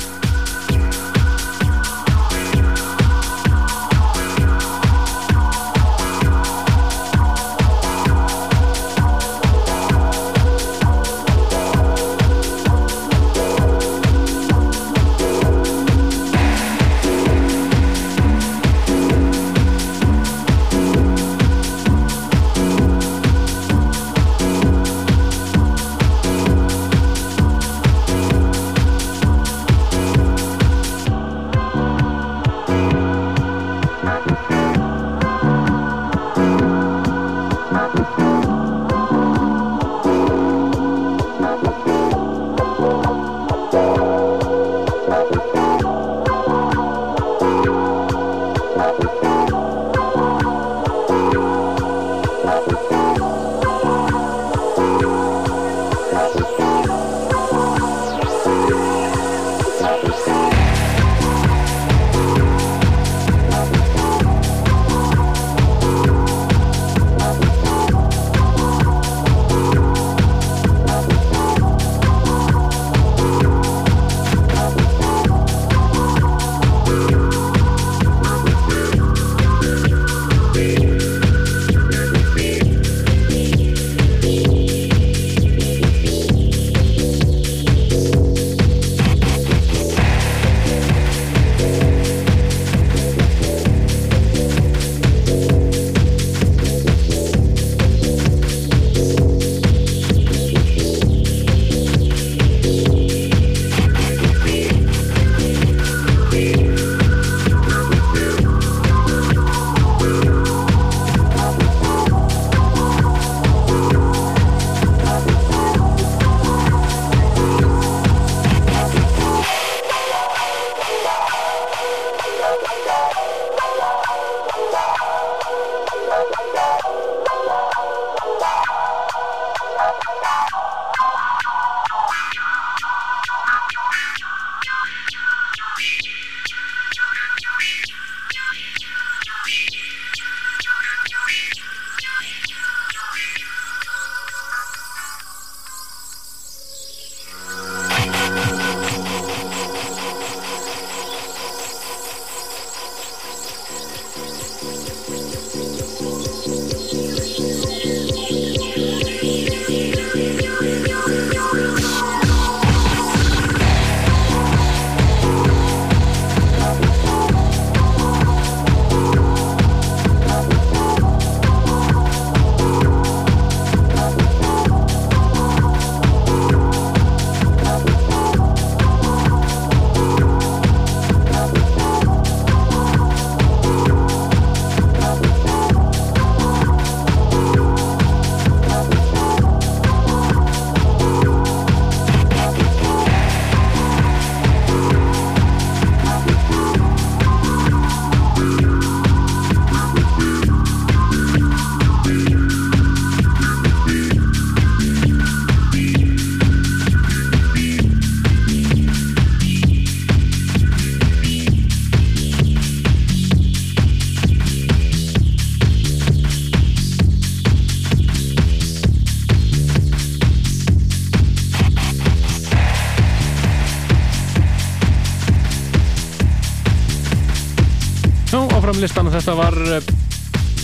[228.70, 229.90] Áfram listan og þetta var eh,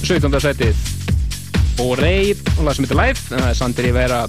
[0.06, 0.40] 17.
[0.44, 0.84] setið
[1.82, 4.20] og Ray og lag sem heitir Live en það er Sander Rivera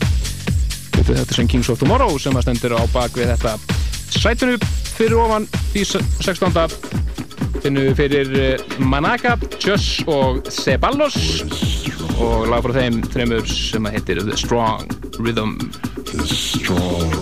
[0.96, 3.52] þetta sem Kings of Tomorrow sem að stendur á bak við þetta
[4.16, 4.56] sætunu
[4.96, 5.44] fyrir ofan
[5.76, 6.78] í s- 16.
[7.62, 11.18] finnum við fyrir eh, Manaka, Just og Ceballos
[12.16, 14.88] og lag frá þeim þreymur sem að heitir The Strong
[15.20, 15.58] Rhythm
[16.10, 17.15] The strong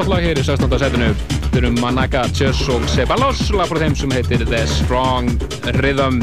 [0.00, 0.78] og flott lag hér í 16.
[0.80, 1.08] setinu.
[1.50, 5.28] Við erum Manaka, Chess og Ceballos lag frá þeim sem heitir The Strong
[5.76, 6.22] Rhythm.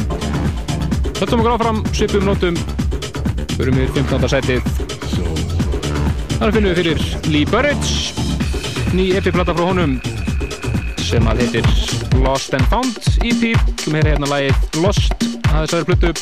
[1.19, 2.57] Höldum okkur áfram, svipum nótum.
[3.51, 4.25] Við erum í 15.
[4.33, 4.71] setið.
[6.39, 8.15] Þar finnum við fyrir Lee Burridge.
[8.97, 9.97] Ný epiplata frá honum
[11.05, 11.69] sem að heitir
[12.23, 16.15] Lost and Found EP sem er hérna lagið Lost að þessari plötu.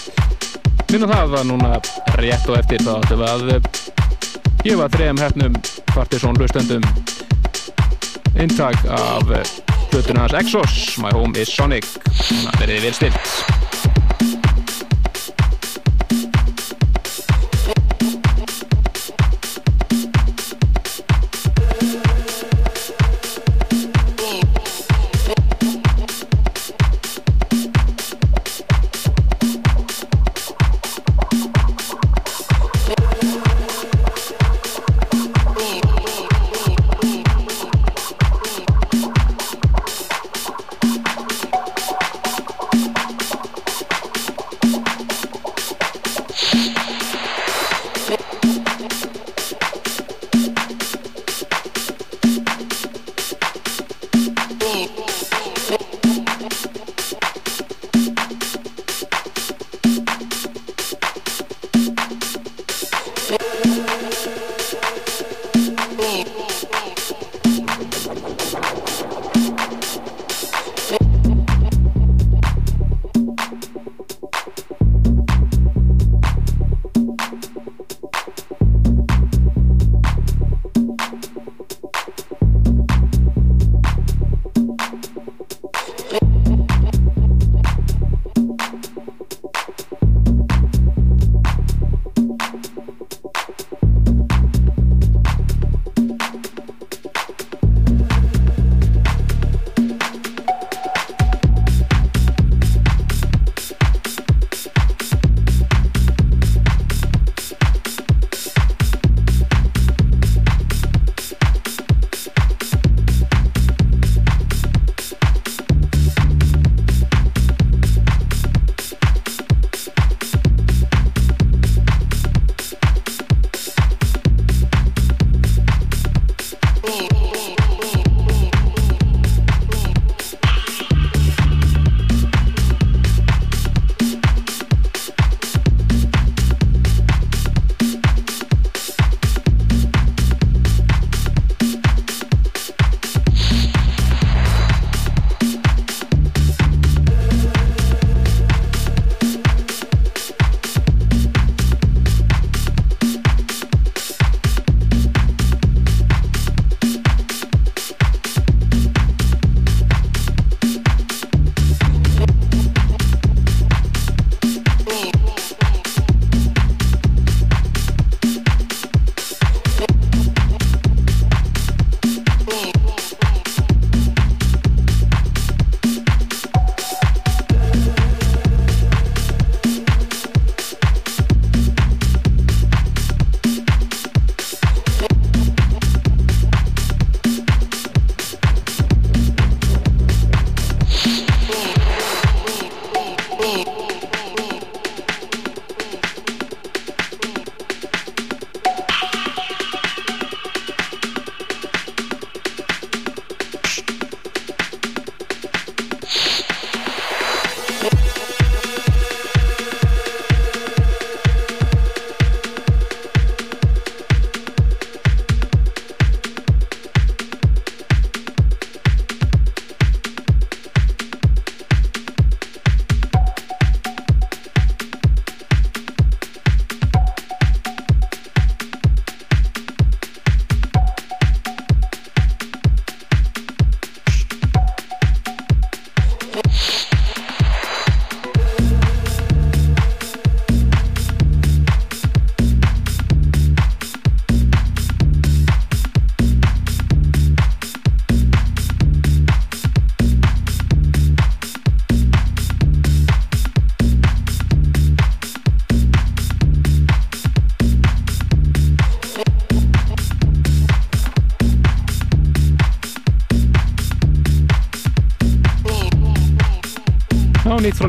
[0.91, 1.75] Minnum það að núna
[2.19, 3.73] rétt og eftir þá ætlum við að
[4.65, 5.59] gefa þrejum hefnum
[5.93, 7.04] Partiðsson hlustendum
[8.39, 9.23] inntak af
[9.91, 11.87] plötuna hans Exos My Home is Sonic.
[12.05, 13.54] Þannig að verðið vel stilt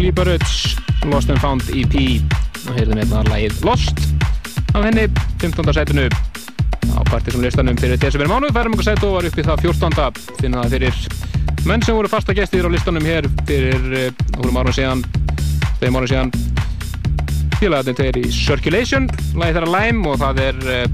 [0.06, 1.94] Frá Líbaröts Lost and Found EP
[2.68, 3.98] og heyrðum hérna lagið Lost
[4.76, 5.08] af henni
[5.42, 5.66] 15.
[5.74, 6.04] setinu
[6.94, 10.22] á partysum listanum fyrir desember mánuð færum okkur set og var upp í það 14.
[10.38, 10.94] finna það fyrir
[11.66, 13.82] menn sem voru fasta gestir á listanum hér fyrir
[14.36, 15.02] okkur árum síðan
[15.82, 16.34] þeim árum síðan
[17.58, 20.84] félagatinn tveir í Circulation lagið þeirra Lime og það er uh,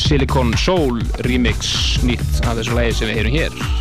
[0.00, 3.75] Silicon Soul remix nýtt af þessu lagi sem við heyrum hér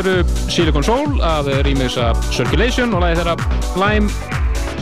[0.00, 3.36] eru Silicon Soul af rýmisa Circulation og lagi þeirra
[3.80, 4.10] Lime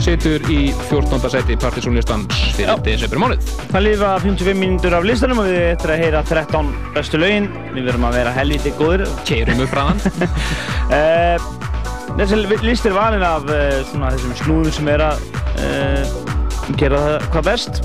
[0.03, 0.59] situr í
[0.89, 1.29] 14.
[1.31, 3.47] seti partysónlistans fyrir desember mánuð.
[3.71, 7.49] Það lifa 55 mínútur af listanum og við ættum að heyra 13 bestu lögin.
[7.75, 9.05] Við verum að vera helviti góður.
[9.29, 10.03] Keirum upp ræðan.
[10.91, 11.49] uh,
[12.19, 15.27] þessi list er valin af uh, svona, þessum snúðum sem er að
[15.63, 16.15] uh,
[16.81, 17.83] gera það hvað best.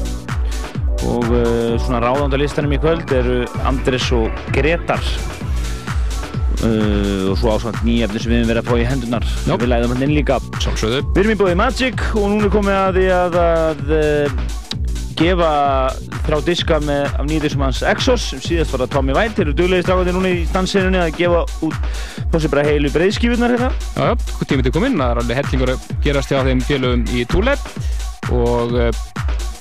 [1.11, 5.05] Og uh, svona ráðanda listanum í kvöld eru Andres og Gretar.
[6.61, 9.53] Uh, og svo ásvæmt nýjafni sem við hefum verið að fá í hendunar Já.
[9.55, 10.37] við læðum hann inn líka.
[10.61, 11.03] Sjálfsögðu.
[11.15, 14.59] Við erum í bóði Magic og núna er komið að því að, að uh,
[15.21, 15.53] gefa
[16.27, 19.37] þrjá diska með, af nýjum hans Exos sem síðast var það Tommy White.
[19.39, 21.79] Þeir eru duglegið strákandi núna í stansinunni að gefa út
[22.33, 23.71] fórsið bara heilu breiðskífunar hérna.
[23.97, 27.09] Já, já, hvað tímið til kominn, það er alveg hellingur að gerast hjá þeim félögum
[27.17, 27.69] í Túleb
[28.37, 29.05] og uh,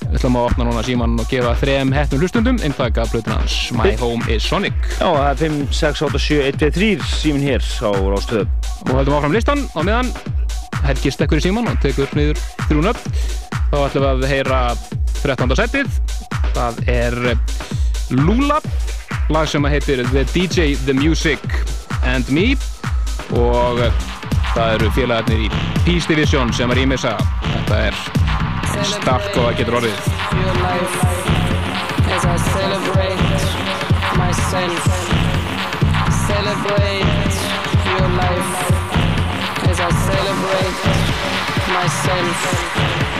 [0.09, 3.57] við ætlum að opna núna síman og gefa þrejum hettnum hlustundum eintak af blöðun hans
[3.77, 4.77] My Home is Sonic.
[4.97, 8.45] Já, það er 5, 6, 8, 7, 1, 2, 3 símin hér á Rástöðu
[8.87, 9.63] og höldum áfram listan.
[9.77, 10.09] Á meðan
[10.87, 13.01] Helgi stekkur í síman og tekur niður þrjún upp
[13.69, 14.61] þá ætlum við að heyra
[15.21, 15.57] 13.
[15.59, 15.99] setið.
[16.55, 17.19] Það er
[18.17, 18.57] Lula
[19.29, 21.43] lag sem heitir The DJ, The Music
[22.01, 22.55] and Me.
[23.37, 23.83] Og
[24.55, 25.49] það eru félagarnir í
[25.85, 27.13] Peace Division sem er í missa
[27.45, 28.38] þetta er
[28.85, 29.97] stark og það getur orðið.
[36.29, 37.35] Celebrate
[37.89, 38.51] your life
[39.69, 40.77] as I celebrate
[41.73, 43.18] myself.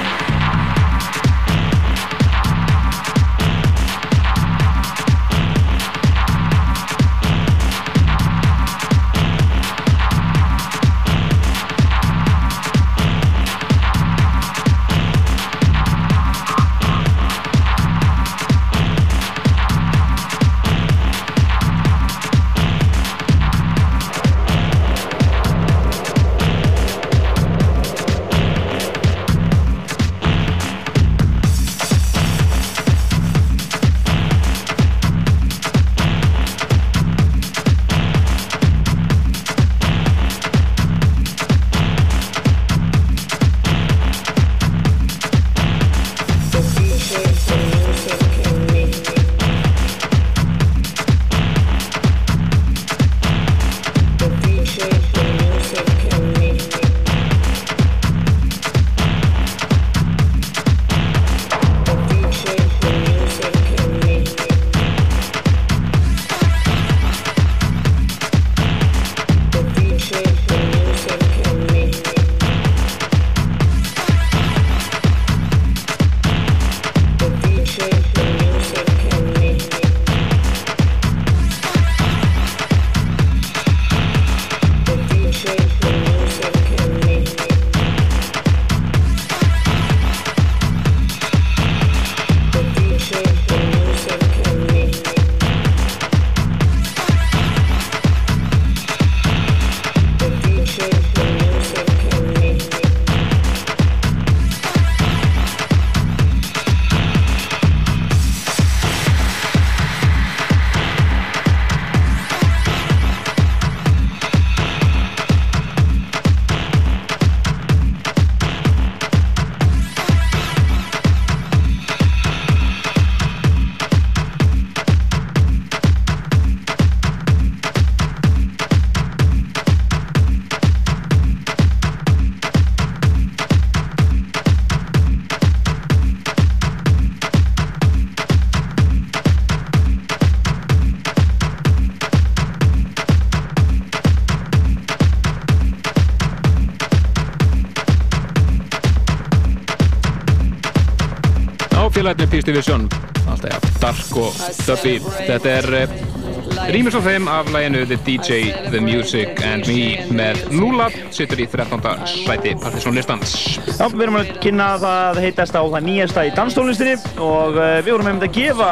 [152.40, 152.88] Peace Division.
[153.28, 154.94] Alltaf ja, dark og dubby.
[155.28, 160.45] Þetta er uh, rýmis á þeim af læginu The DJ, The Music and Me með
[160.53, 161.84] Lula sittur í 13.
[162.07, 163.36] sæti partysónlistans
[163.74, 166.95] Já, við erum að kynna það heitast á það nýjasta í danstónlistinni
[167.28, 168.72] og uh, við vorum hefðið að gefa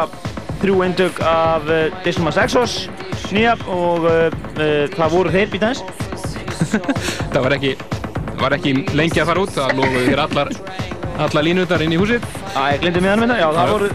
[0.64, 2.80] þrjú eindug af uh, Disneymas Exos
[3.35, 4.07] nýja og
[4.95, 5.84] það voru þeir býtans
[7.35, 7.76] það var ekki,
[8.39, 10.57] var ekki lengi að fara út það lofuðu þér allar,
[11.27, 13.88] allar línutar inn í húsið Æ, ég glindi miðan minna, já það voru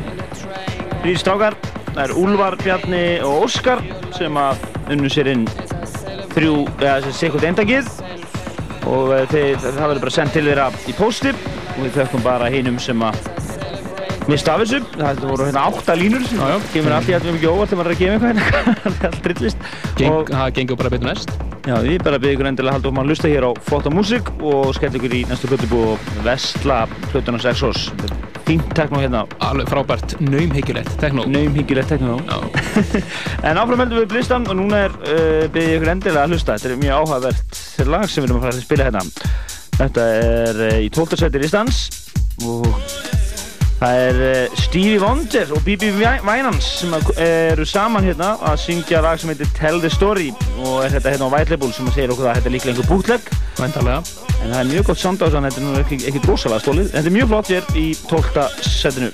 [1.03, 1.55] þrý strákar,
[1.89, 3.81] það er Úlfar, Bjarni og Óskar
[4.15, 4.63] sem að
[4.95, 5.43] unnu sér inn
[6.37, 7.91] þrjú, eða þessi sikkert eindagið.
[8.87, 11.35] Og uh, þeir, það verður bara sendt til þeirra í pósti.
[11.73, 13.19] Og við þökkum bara hinum sem að
[14.31, 16.27] mist af þessu, það voru hérna átta línur.
[16.31, 16.57] Sem já.
[16.77, 18.73] kemur allt í allum ekki óvart þegar maður er að gefa eitthvað.
[18.83, 21.39] Það er allt drillist Geng, og það gengur bara betur næst.
[21.67, 24.35] Já, ég bara byrði ykkur endilega að halda um að hlusta hér á flotta músík
[24.39, 27.89] og skella ykkur í næstu plötubú og vestla plötunars Exos
[28.47, 29.23] fínt tekno hérna.
[29.45, 32.19] Alveg frábært, naumhyggjulegt, tekno naumhyggilegt tekno
[33.49, 36.59] en áfram heldum við listan og núna er uh, byrði ykkur endilega að hlusta.
[36.59, 39.07] Þetta er mjög áhugavert lag sem við erum að fara að spila hérna.
[39.79, 41.19] Þetta er uh, í 12.
[41.25, 41.83] seti listans
[42.49, 43.12] og
[43.83, 49.19] Það er uh, Stevie Wonder og Bibi Winans sem eru saman hérna að syngja lag
[49.19, 50.29] sem heitir Tell the Story
[50.63, 52.91] og er þetta hérna á White Label sem segja okkur að þetta er líklega einhver
[52.93, 56.95] bútlegg Væntalega en það er mjög gott en þetta er nú ekki, ekki rosalega stólið
[56.95, 58.49] þetta er mjög flott hér í 12.
[58.71, 59.13] setinu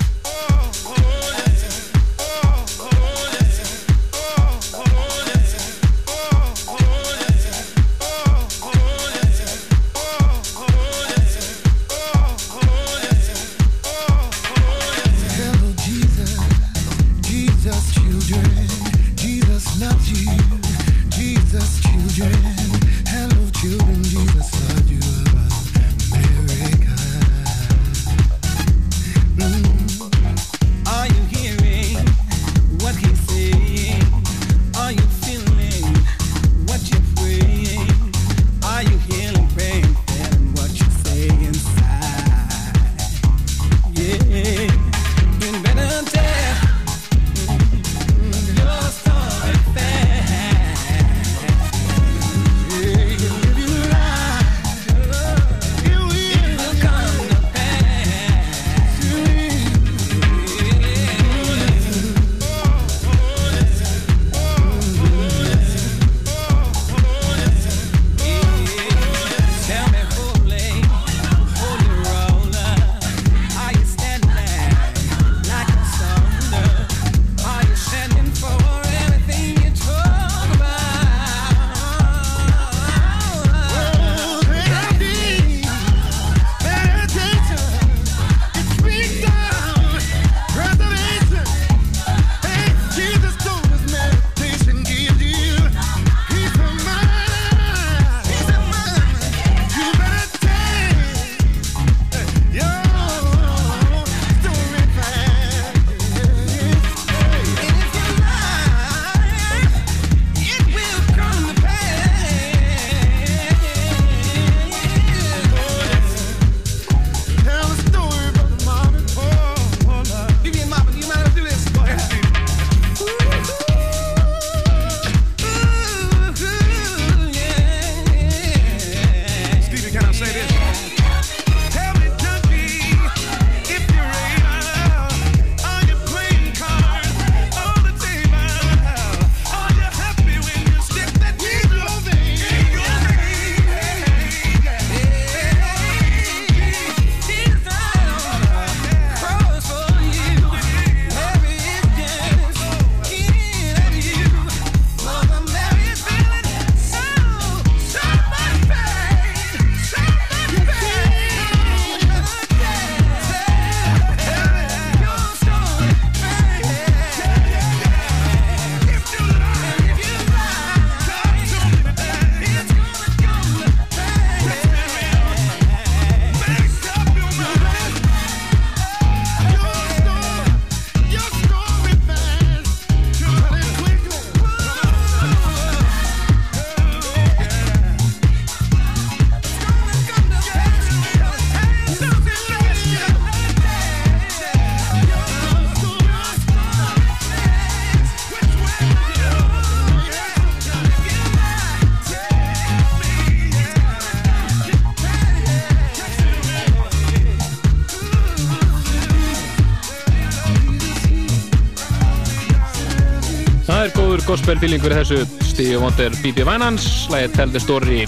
[214.28, 215.44] Það er góður gospel feeling fyrir þessu.
[215.48, 218.02] Stevie Wonder, Bibi Winans Lægið Tell the Story.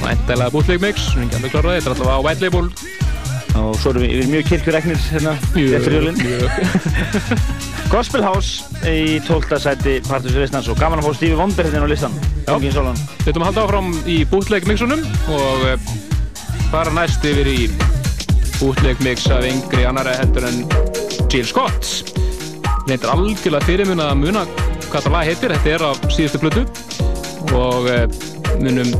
[0.00, 2.70] Væntalega bootleg mix, við erum ekki alveg kláraði Þetta er allavega á White Label.
[3.60, 6.16] Og svo erum við, við erum mjög kirkjureknir hérna rétt fyrir jólin.
[7.92, 9.60] Gospel House í 12.
[9.60, 12.16] sæti Partusveistnans og gaman að fá Stevie Wonder hérna á listan
[12.46, 15.04] Við ætlum að halda áfram í bootleg mixunum
[15.36, 15.92] og eh,
[16.72, 17.58] fara næst yfir í
[18.56, 20.64] bootleg mix af yngri annara heldur en
[21.28, 22.16] Jill Scott.
[22.88, 24.48] Reyndar algjörlega fyrirmun að muna
[24.90, 25.56] hvað það lag heitir.
[25.56, 26.66] Þetta er á síðustu blödu
[27.56, 28.06] og eh,
[28.60, 28.92] munum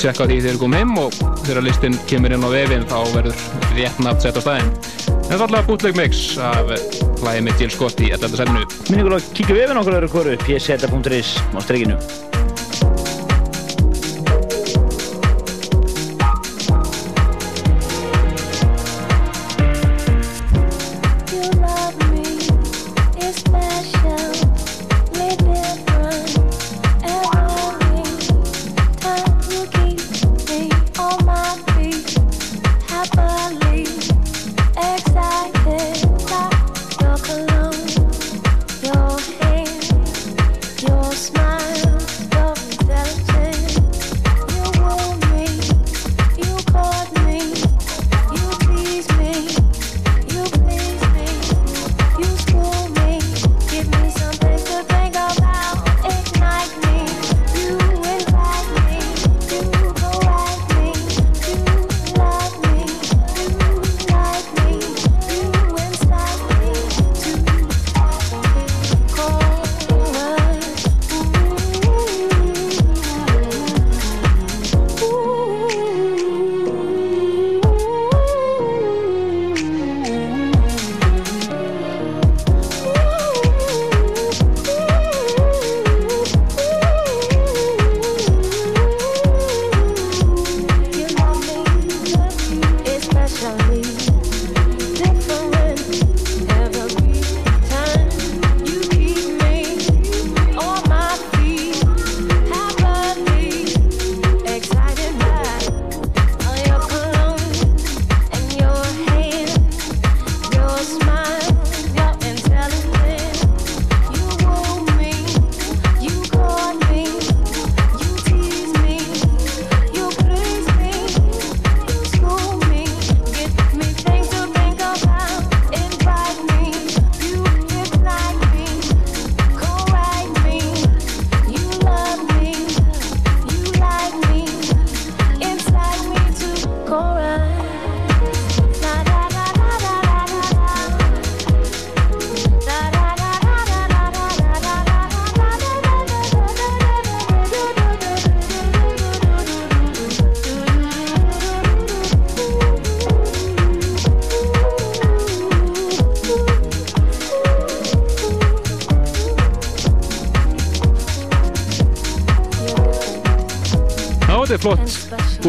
[0.00, 3.46] tjekka því þegar við komum heim og þegar listin kemur inn á vefinn þá verður
[3.78, 6.84] rétt nátt sett á staðin en það er alltaf bútleg mix af eh,
[7.24, 8.36] lagi með Jill Scott í 11.
[8.42, 11.98] sennu Minnum ekki að kíkja vefinn okkur öðru hverju pseta.is á strykinu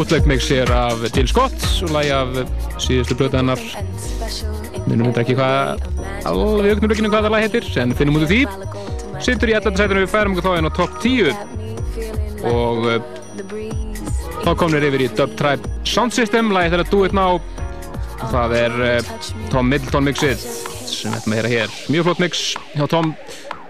[0.06, 2.28] bootlegmix er af Jill Scott og lægi af
[2.78, 3.58] síðustu blötu hennar.
[4.86, 5.82] Minnum þetta ekki hvað
[6.30, 8.42] alveg auknurleikinu hvað það læg heitir en finnum út úr því.
[9.26, 9.80] Sittur í 11.
[9.80, 11.32] setinu við færum okkur þá en á topp 10
[12.52, 13.10] og eh,
[14.44, 17.42] þá komum við yfir í Dub Tribe Sound System lægi þetta Do It Now.
[18.20, 19.14] Og það er eh,
[19.50, 20.38] Tom Middleton mixið
[20.86, 21.80] sem við ætlum að hera hér.
[21.90, 22.44] Mjög flott mix
[22.76, 23.16] hjá Tom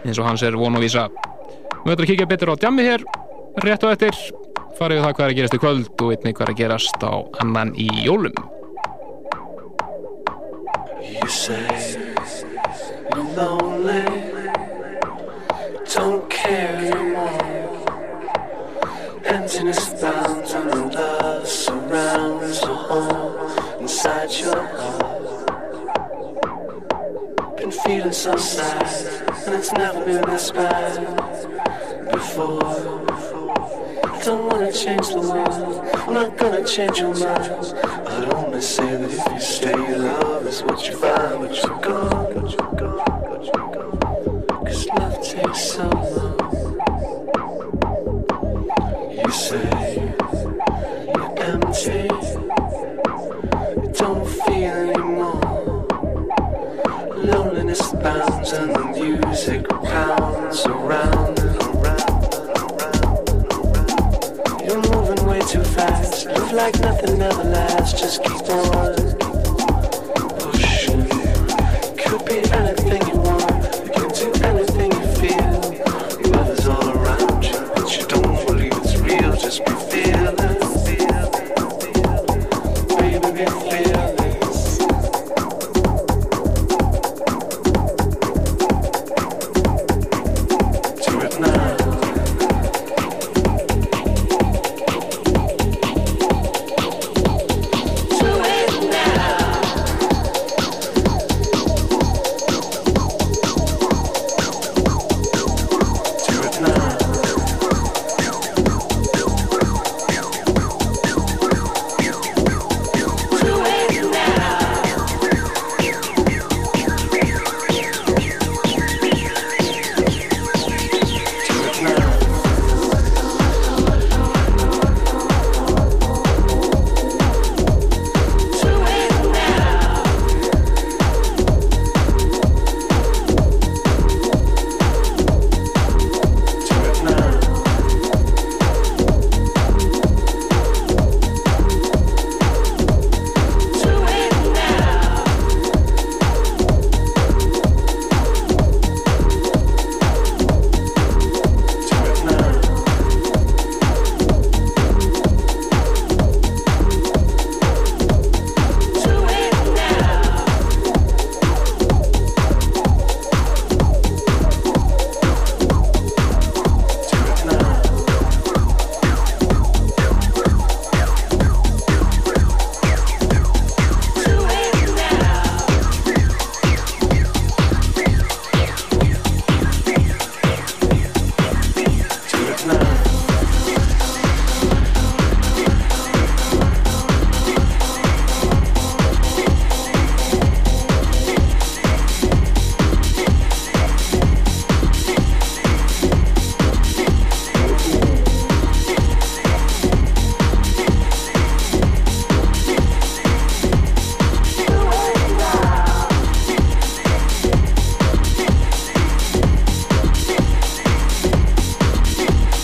[0.03, 1.07] eins og hans er vonu að vísa.
[1.85, 3.07] Við ætlum að kíkja betur á djammi hér
[3.63, 4.24] rétt á eftir
[4.75, 7.07] farið við það hvað er að gerast í kvöld og einnig hvað er að gerast
[7.07, 7.13] á
[7.43, 8.44] annan í jólum.
[36.75, 37.74] change your mind.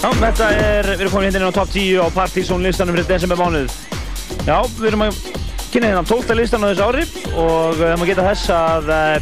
[0.02, 3.08] Staðinn Þetta er, við erum komin hérna inn á top 10 á Partizón listanum fyrir
[3.10, 3.70] desember mánuð.
[4.48, 5.14] Já, við erum að
[5.72, 6.36] kynna hérna 12.
[6.40, 7.04] listan á þessu ári
[7.38, 9.18] og það má geta þess að uh,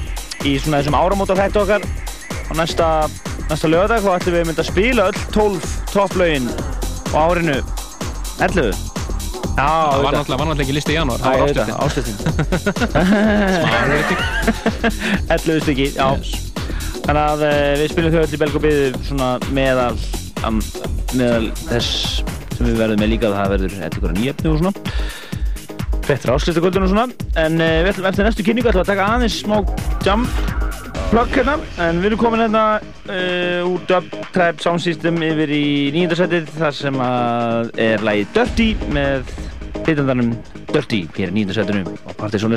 [0.48, 2.88] í svona þessum áramóta þættu okkar á næsta,
[3.50, 6.48] næsta lögadag þá ætlum við að mynda að spila öll 12 topplögin
[7.12, 7.58] á árinu
[8.40, 8.72] 11.
[9.60, 11.76] Já, Það var náttúrulega, ekki listi í janúar, það var ástöðin.
[11.84, 12.16] ástöðin.
[15.28, 16.08] 11 stykki, já.
[17.04, 19.98] Þannig að uh, við spilum þau öll í belg og byðu svona meðal,
[20.48, 20.60] um,
[21.18, 22.22] meðal þess
[22.56, 24.74] sem við verðum með líka það verður eitthvað nýjöfni og svona.
[26.10, 27.08] Bettra áslýstakvöldun og svona.
[27.40, 29.60] En uh, við ætlum eftir næstu kynningu ætlum að taka aðeins smá
[31.10, 31.58] plug hérna.
[31.82, 36.78] En við erum komin hérna uh, úr Dub Tribe Sound System yfir í nýjöndarsætið þar
[36.80, 39.34] sem að er lagið Dirty með
[39.88, 40.36] hittandarnum
[40.70, 42.54] Dirty hér í nýjöndarsætinu á Partizón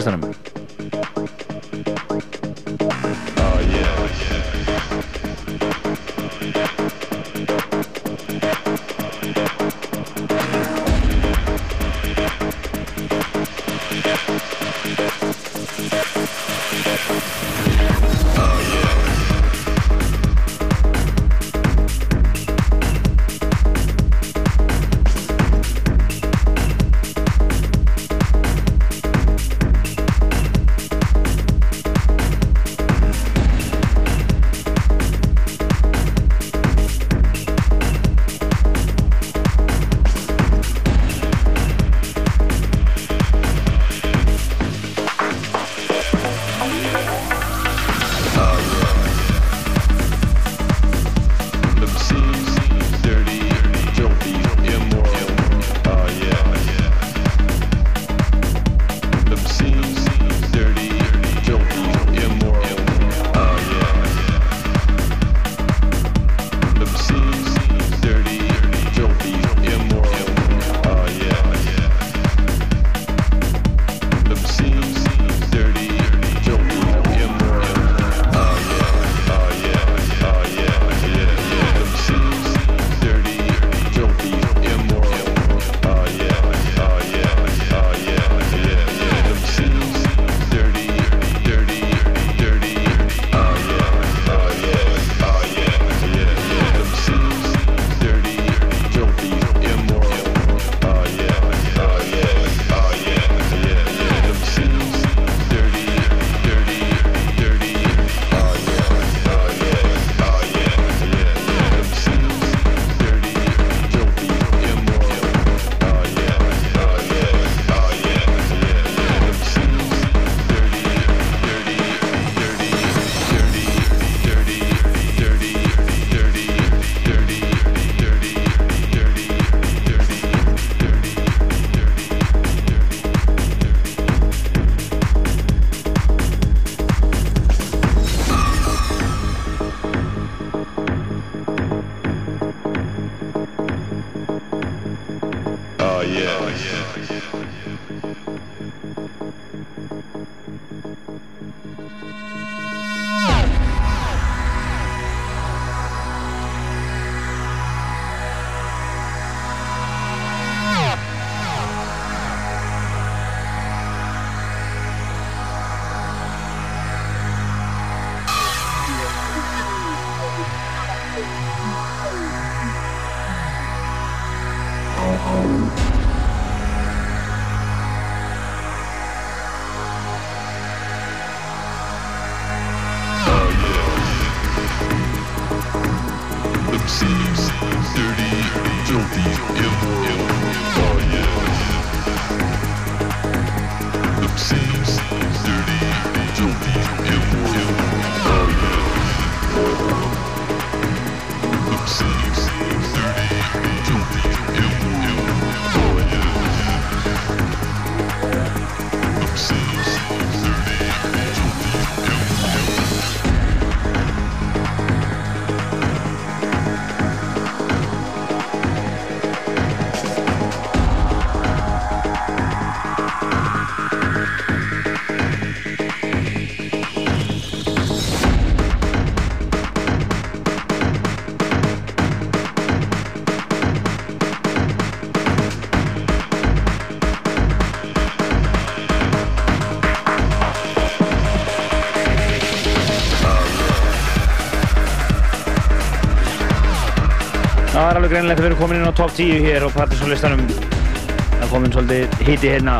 [248.12, 250.42] greinilegt að erum komin inn á top 10 hér á partysónlistanum.
[250.52, 252.74] Það er komin svolítið hiti hérna.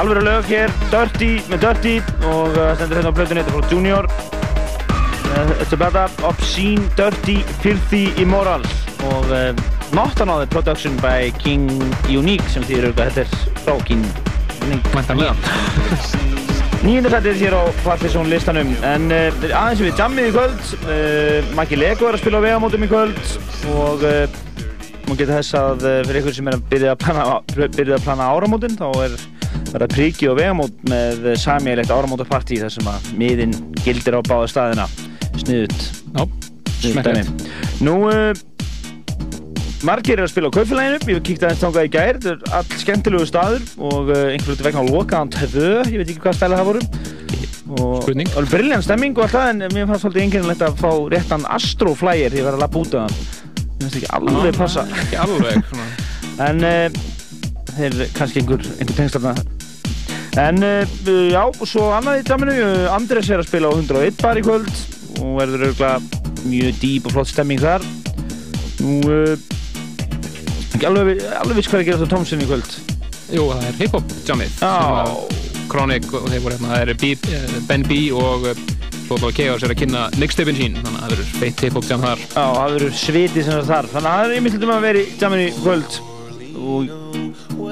[0.00, 1.92] Alvöru lög hér, Dirty með Dirty
[2.30, 4.08] og það stendur hérna á blöðunni, þetta er frá Junior.
[5.30, 8.64] Uh, It's about that obscene, dirty, filthy, immoral
[9.10, 9.52] og uh,
[9.92, 11.68] another production by King
[12.08, 14.04] Unique sem þýðir auðvitað þetta er frá King.
[14.94, 15.36] Mæntanlega.
[16.86, 22.08] Nýjöndarsættir hér á Partizón listanum en uh, aðeins við jammið í kvöld uh, Maggi Lego
[22.08, 23.20] er að spila á vegamótum í kvöld
[23.76, 24.39] og uh,
[25.20, 27.24] geta þess að uh, fyrir ykkur sem er að byrja að plana,
[28.04, 29.16] plana áramótin þá er
[29.70, 34.48] verið að priki og vegamót með samílegt áramótapartí þar sem að miðin gildir á báða
[34.50, 34.86] staðina.
[35.40, 35.76] Sniðut
[36.14, 36.24] Já,
[36.80, 37.44] smekklegt.
[37.84, 38.32] Nú uh,
[39.86, 41.00] margir er að spila á kaupfélaginu.
[41.04, 42.20] Ég hef kíkt aðeins þangað í gær.
[42.20, 46.24] Þetta er all skemmtilegu staður og einhverju út vegna á lokaðan töðu ég veit ekki
[46.24, 46.86] hvað stæla það voru.
[47.70, 48.32] Og Spurning.
[48.50, 52.32] briljant stemming og allt það en mér fannst svolítið einkennilegt að fá réttan astroflyer.
[52.32, 53.39] Því að vera að lappa út af hann
[53.80, 54.86] finnst ekki alveg passa.
[55.04, 55.74] Ekki alveg.
[56.48, 57.00] en uh,
[57.76, 59.34] þeir kannski einhver, einhver tengslarna
[60.38, 64.38] en uh, já, svo annað í daminu uh, Andres er að spila á 101 bar
[64.38, 64.70] í kvöld.
[65.20, 67.84] Og verður auðvitað mjög dýp og flott stemming þar.
[68.80, 69.34] Nú uh,
[70.76, 72.76] ekki alveg, alveg viss hvað er að gera þetta Tomsen í kvöld.
[73.30, 74.62] Jú, það er hip-hop jammið.
[75.70, 78.48] Chronic og þeir voru hérna, það er B, eh, Ben B og
[79.10, 82.20] Flóðbála Chaos er að kynna mixtapin sín, þannig að það verður feitt hip-hop jam þar.
[82.30, 85.00] Já, það verður sviti sem það þarf þannig að það er einmitt hlutum að vera
[85.00, 85.96] í jamminu í kvöld
[86.60, 86.92] og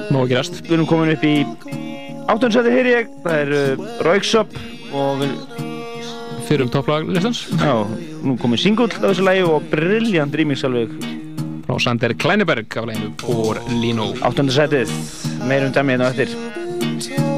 [0.09, 0.59] Nó að gerast.
[0.65, 1.33] við erum komin upp í
[2.33, 4.59] áttundsæti hér ég það er uh, Rauksop
[4.91, 5.31] og við
[6.49, 7.45] Fyrrum topplag listans.
[7.55, 7.73] Já,
[8.25, 10.91] nú komið singull af þessu lagi og brilljant remix alveg
[11.69, 14.11] Frá Sander Kleineberg af leginu Por Lino.
[14.27, 14.91] Áttundasætið,
[15.47, 17.28] meirum dæmi hérna eftir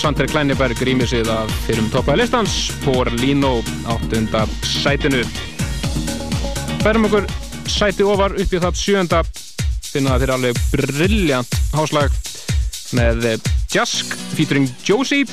[0.00, 2.56] Sander Kleineberg rýmir sig af fyrir um toppaði listans.
[2.86, 5.20] Porlino áttunda sætinu.
[6.80, 7.28] Færum okkur
[7.68, 9.20] sæti ofar upp í það sjönda
[9.90, 12.18] finna það fyrir alveg brilljant háslag
[12.96, 15.26] með eh, Jask featuring Josie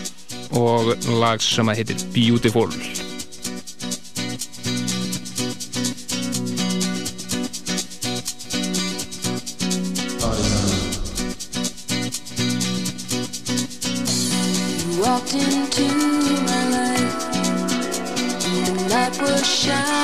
[0.58, 2.74] og lag sem að heitir Beautiful
[15.30, 17.36] You walked into my life,
[18.46, 19.97] and the light was shining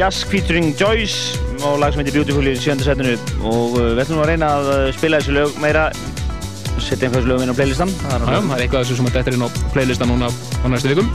[0.00, 3.18] Ja- Jask featuring Joyce og lag sem heitir Beautiful í sjönda setinu.
[3.44, 5.82] Og uh, við ætlum að reyna að uh, spila þessu lög meira.
[6.80, 7.92] Setja einhversu lögum inn á playlistan.
[8.06, 11.10] Það er eitthvað þessu sem að þetta er inn á playlista núna á næstu vikum.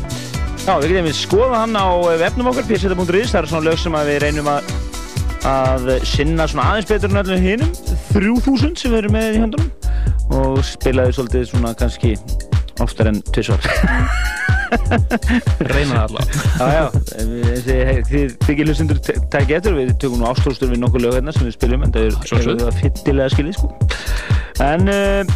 [0.65, 3.81] Já, við getum við skoða hann á uh, vefnum okkar pseta.is, það eru svona lög
[3.81, 4.71] sem að við reynum að,
[5.49, 7.75] að sinna svona aðeins betur en öllum hinum.
[8.13, 9.73] 3000 sem við erum með í höndunum.
[10.35, 12.15] Og spilaði svolítið svona kannski
[12.85, 13.65] oftar en tvisvar
[15.71, 16.69] Reyna það og
[17.75, 18.99] ég- þið þykir hlustundur
[19.33, 22.07] tækja eftir, við tökum nú ástróstur við nokkuð lög hérna sem við spilum, en það
[22.09, 22.55] er, Sjálfsögðu.
[22.55, 23.67] er það fittilega skilið, sko.
[24.65, 25.35] En uh,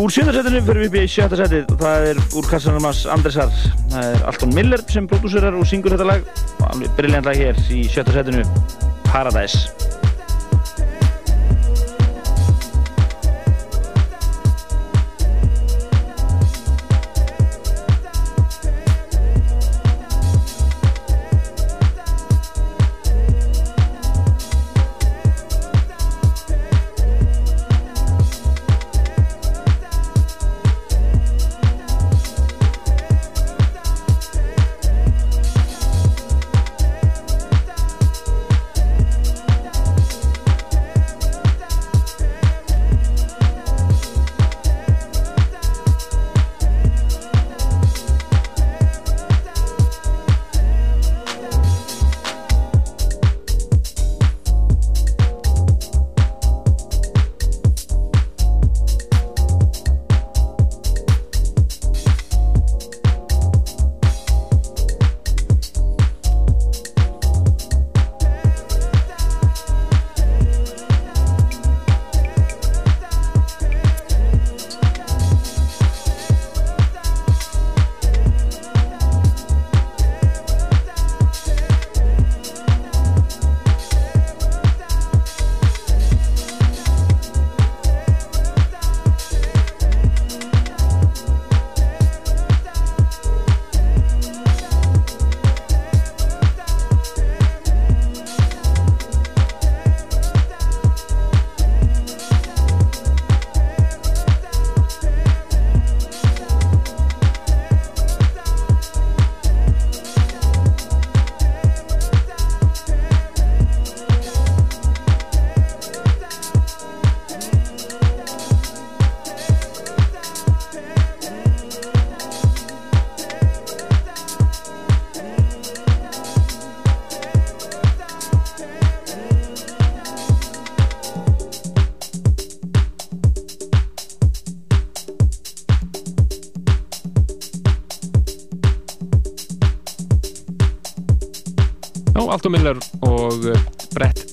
[0.00, 3.52] úr sjöndarsætinu fyrir við upp í sjötta sætið, það er úr kassanum hans Andresar,
[3.92, 7.64] það er Alton Miller sem prodúserar og syngur þetta lag, og alveg briljant lag hér
[7.70, 8.46] í sjötta Paradise.
[9.10, 9.99] Paradise.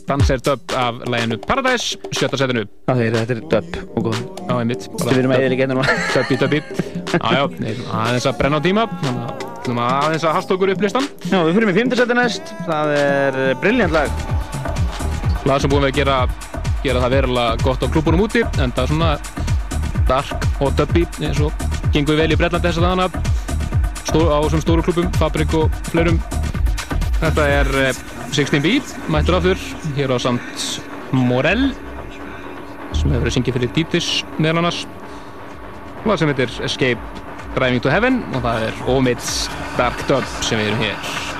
[0.07, 2.63] Dancer dub af læginu Paradise, sjötta setinu.
[2.87, 4.19] Þetta er dub og góð
[5.07, 5.67] við erum eða líka
[7.17, 8.83] Já, já, nei, aðeins að brenna á tíma.
[9.63, 11.07] Þannig aðeins að hasta okkur upp listan.
[11.31, 12.51] Já, við fyrir með fymtasetti næst.
[12.67, 14.21] Það er briljant lag.
[15.47, 16.17] Lag sem búin við að gera,
[16.83, 19.11] gera það verulega gott á klúbunum úti En það er svona
[20.09, 23.45] dark og dubbi eins og gengur vel í Breitlandi þess að
[24.07, 26.19] Stó, á þessum stóru klúbum, Fabrik og fleirum.
[27.19, 27.97] Þetta er eh,
[28.35, 28.79] 16B,
[29.11, 29.61] mættur aftur
[29.97, 30.65] hér á samt
[31.15, 31.69] Morell
[32.95, 34.83] sem hefur verið syngið fyrir Deep Dish meðal annars.
[36.03, 37.23] Og það sem heitir Escape
[37.55, 39.31] Driving to Heaven og það er Omid's
[39.79, 41.36] Dark Dub sem við erum hér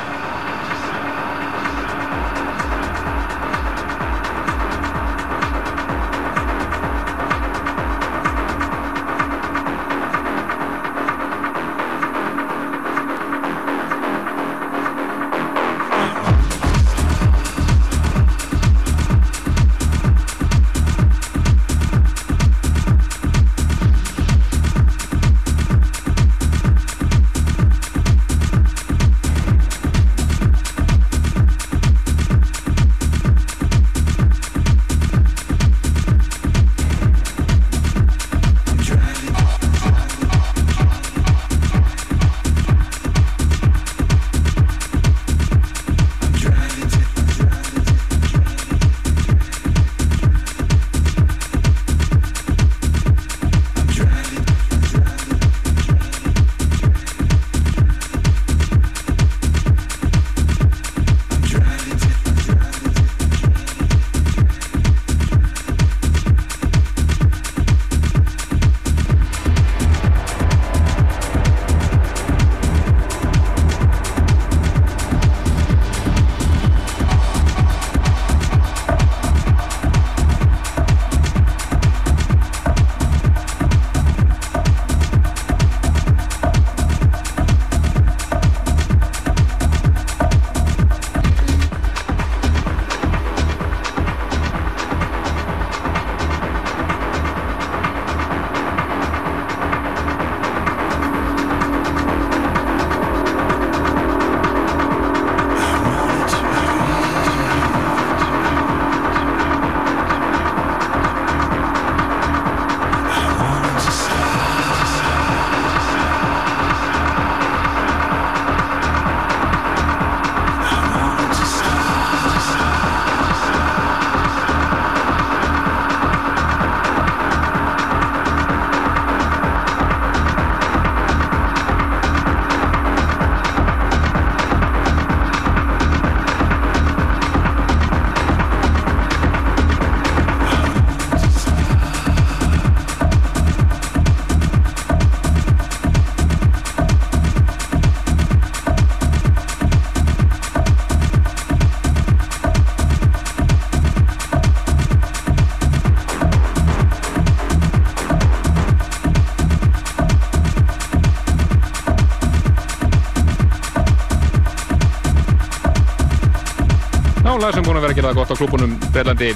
[167.41, 169.29] lag sem búin að vera að gera það gott á klúbunum Berlandi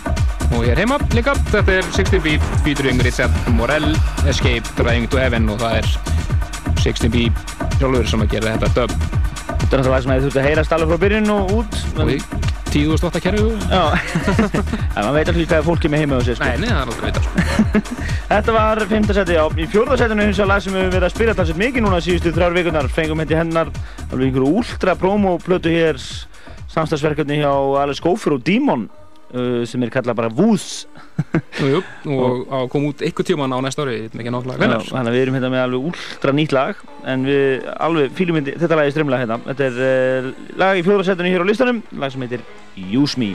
[0.51, 3.89] og hér heima líka þetta er 16B featuring Richard Morell
[4.29, 5.85] Escape Driving to Heaven og það er
[6.81, 7.27] 16B
[7.77, 8.91] sjálfur sem að gera þetta dub
[9.51, 12.07] Þetta er náttúrulega lag sem hefði þurft að heyrast alveg frá byrjun og út og
[12.11, 12.17] í
[12.71, 13.83] 10.8 kerfi Já,
[14.95, 16.47] en maður veit ekki hvað fólk er með heima á sér sko.
[16.47, 17.31] Nei, nei, það er aldrei veit sko.
[18.31, 19.07] Þetta var 5.
[19.17, 19.43] seti, já.
[19.51, 19.97] Í 4.
[19.99, 22.55] setinu hins vegar lag sem við höfum verið að spila talsett mikið núna síðustu þrjár
[22.55, 22.87] vikunar.
[22.95, 23.19] Fengum
[26.71, 27.51] samstagsverkefni hjá
[27.81, 30.31] Alice Gopher og Demon uh, sem er kallað bara.
[30.31, 30.55] Jú,
[31.61, 31.81] jú,
[32.15, 34.09] og á kom út einhver tíman á næsta ári.
[34.13, 38.77] Þannig að við erum hérna með alveg ultra nýtt lag en við alveg fýlum þetta
[38.77, 39.39] lag er strömmlega hérna.
[39.51, 41.07] Þetta er uh, lag í 4.
[41.11, 42.45] setinu hér á listanum, lag sem heitir
[42.91, 43.33] Use Me.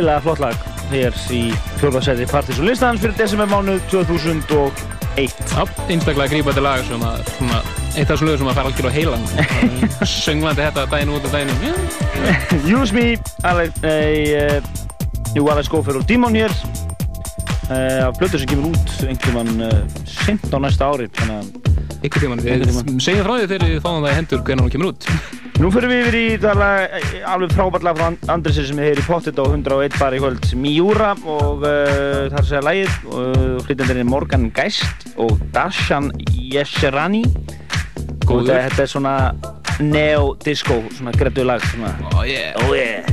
[0.00, 0.56] Glettilega flott lag.
[0.90, 1.40] Hér í
[1.78, 4.80] fjórðarsæti Partís og listans fyrir desember mánuð 2001
[5.20, 7.58] Já, einstaklega grípandi lag sem að svona,
[7.98, 9.26] eitt af lögum sem að fara algjör á heilan
[10.24, 11.90] sönglandi þetta daginn út og daginn inn.
[12.78, 14.70] Use Me uh,
[15.36, 16.54] jú, Alex Gófer og Dímon hér.
[17.68, 21.52] Uh, af blötu sem kemur út einhvern mann uh, sent á næsta ári að
[22.16, 22.64] tíman, við
[23.04, 25.09] segjum frá því þegar við fáum það í hendur hvernig hún kemur út
[25.60, 28.96] Nú fyrir við yfir í það lag, eh, alveg frábært lag frá Andresi sem er
[28.96, 33.60] í pottit á 101 bar í kvöld Miura og uh, er að segja lagið og
[33.66, 37.26] flytjandir er Morgan Geist og Dashan Yesherani.
[38.30, 39.14] Og þetta, er svona
[39.84, 42.56] neo-disco, svona grettu lag svona, Oh yeah.
[42.64, 43.09] Oh yeah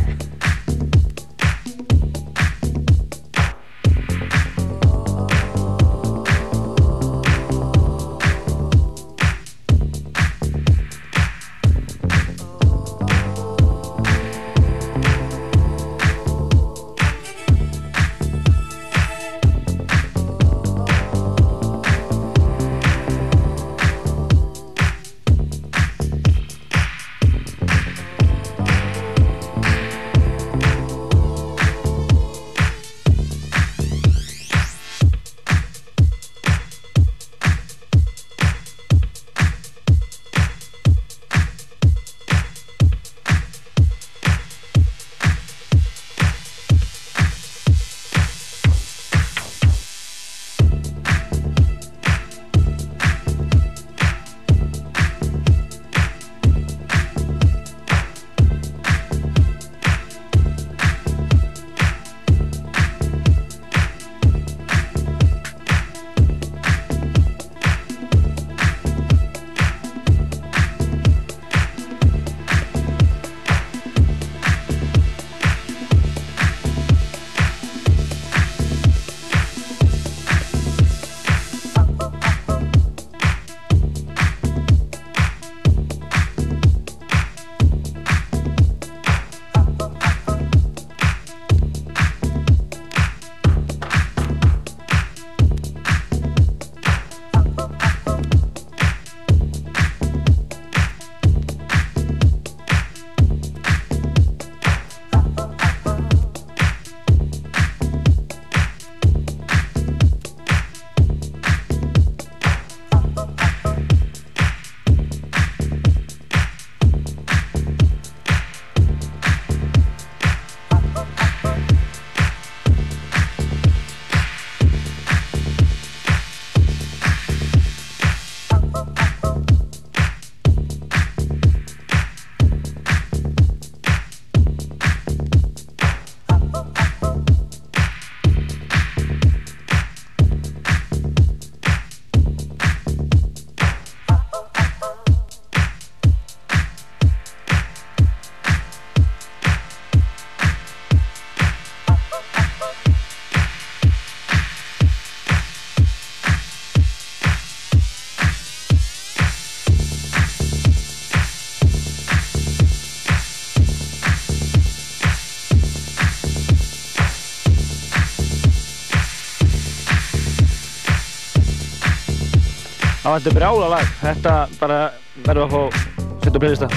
[173.08, 173.92] Það var þetta brjála lag.
[174.02, 174.78] Þetta bara
[175.24, 175.84] verður að fá
[176.26, 176.68] setja á playlista.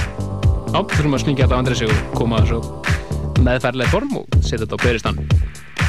[0.71, 4.79] Já, þurfum að slingja þetta á Andresi og koma þessu meðferðlega form og setja þetta
[4.79, 5.19] á beristan.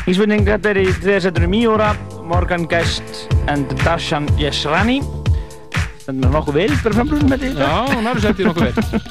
[0.10, 1.92] Í spurning, þetta er í þriðarsettunum Miura,
[2.26, 3.22] Morgan Geist
[3.54, 4.98] and Darshan Yesrani.
[5.76, 7.70] Þetta er nokkuð vel fyrir frambrúðum með þetta.
[7.70, 9.02] Já, hún har sett í nokkuð vel.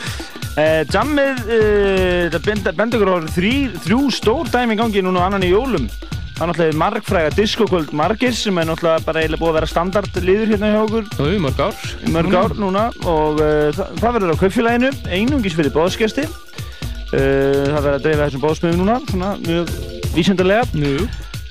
[0.50, 3.34] Uh, Jammið, uh, þetta bend- bendur okkur á
[3.86, 5.86] þrjú stór dæmi í gangi núna annan í jólum.
[6.40, 10.48] Það er náttúrulega margfræga diskokvöld margir sem er náttúrulega bara eiginlega búið að vera standardliður
[10.48, 11.08] hérna hjá okkur.
[11.18, 11.80] Jú, í mörg ár.
[12.14, 16.24] Mörg ár núna og uh, það, það verður á kaupfélaginu, einungis fyrir bóðskjasti.
[16.24, 19.74] Uh, það verður að dreifa þessum bóðsmiðum núna, svona mjög
[20.14, 20.62] vísindarlega.
[20.80, 20.94] Jú.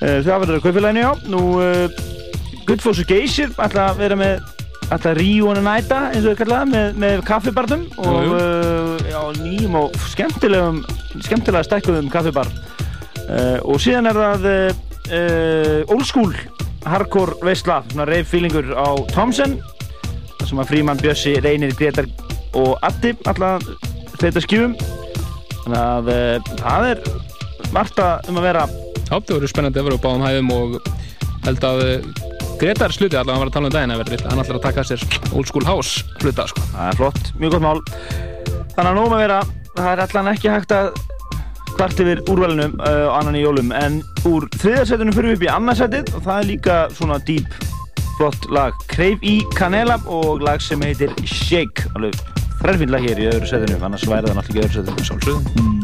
[0.00, 1.12] Uh, það verður á kaupfélaginu, já.
[1.36, 1.44] Nú,
[2.66, 4.42] Gullfoss og Geysir ætla að vera með
[4.90, 8.34] ætla að ríu hana næta, eins og við kallaða, með, með kaffibarnum og
[9.06, 10.82] já, nýjum og skemmtilegum,
[11.22, 12.50] skemmtilega stækkuðum kaffibar.
[13.30, 16.32] Uh, og síðan er það uh, old school
[16.82, 19.58] hardcore veistla, svona rave feelingur á Thompson
[20.48, 22.08] sem að Fríman, Bjössi, Reynir, Gretar
[22.58, 23.68] og Addi alltaf
[24.18, 24.74] þetta skjúum
[25.60, 27.04] þannig að uh, það er
[27.70, 28.64] margt að um að vera.
[29.06, 30.74] Já, það verður spennandi að vera á báðum hæðum og
[31.46, 31.84] held að
[32.60, 34.86] Gretar sluti allavega að vera að tala um daginn að verður hann ætlar að taka
[34.90, 36.66] sér old school house hluta sko.
[36.74, 37.78] það er flott, mjög gott mál.
[38.74, 39.40] Þannig að nú með vera,
[39.78, 40.90] það er allan ekki hægt að
[41.80, 46.12] kvart yfir úrvalinu uh, annan í jólum, en úr þriðarsætunum fyrir við upp í annarsætið
[46.12, 47.56] og það er líka svona deep,
[48.18, 48.76] flott lag.
[48.92, 52.20] Crave í Canela og lag sem heitir Shake, alveg
[52.60, 55.79] þrærfinn lag hér í öðru sætinu, annars væri það náttúrulega í öðru sætinu Sálsögðum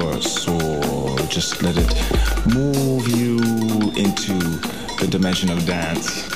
[0.00, 1.16] your soul.
[1.28, 3.36] Just let it move you
[3.96, 4.34] into
[4.98, 6.29] the dimension of dance.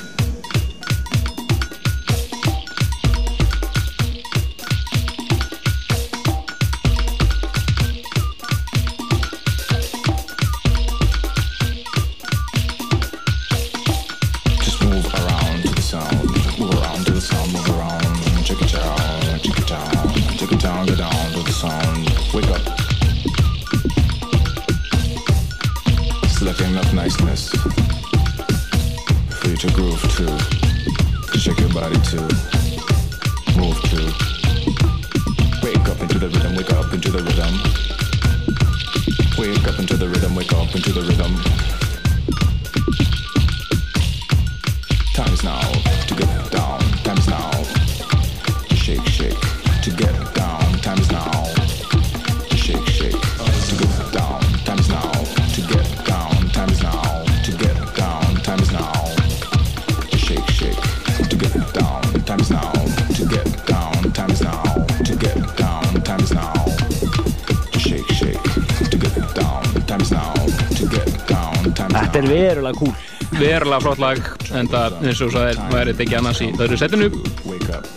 [72.64, 72.94] Verulega cool
[73.38, 74.20] verulega flott lag
[74.54, 77.08] en það eins og það er væri þetta ekki annars í öðru setinu.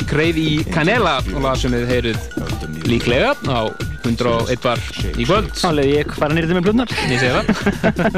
[0.09, 3.61] Kreið í Canela og lag sem þið heyrið líklega á
[4.07, 4.81] 101 bar
[5.13, 5.51] í kvöld.
[5.59, 7.45] Sannlega ég fara nýrið með blöndar Ég segi það.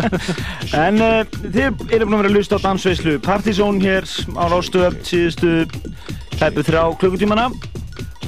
[0.86, 5.00] En uh, þið eru búin að vera að lusta á dansveislu Partizón hér á Rástöð
[5.10, 5.56] síðustu
[6.38, 7.50] hlæpu þrjá klukkutímana.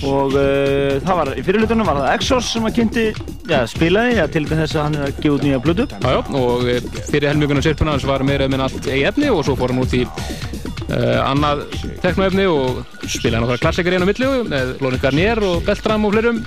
[0.01, 3.07] Og uh, það var í fyrirlutunum var það Exos sem að kynnti
[3.51, 6.19] já, spilaði, já, til þess að hann er að gefa út nýja blödu Já, já,
[6.39, 9.73] og eh, fyrir helminguna sérpuna hans var meira með allt eigi efni og svo fór
[9.73, 11.65] hann út í uh, annað
[12.03, 16.41] teknoefni og spilaði náttúrulega klassikar einu á milli með Lóni Garnier og Beltram og fleirum.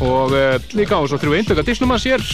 [0.00, 2.26] Og uh, við gáðum svo þrjú eindöka disnum að sér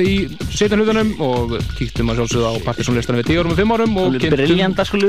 [0.00, 0.12] í
[0.48, 4.16] setjan hlutunum og kíktum að sjálfsögðu á partysónlistanum við 10 árum og 5 árum og
[4.32, 5.00] briljanta sko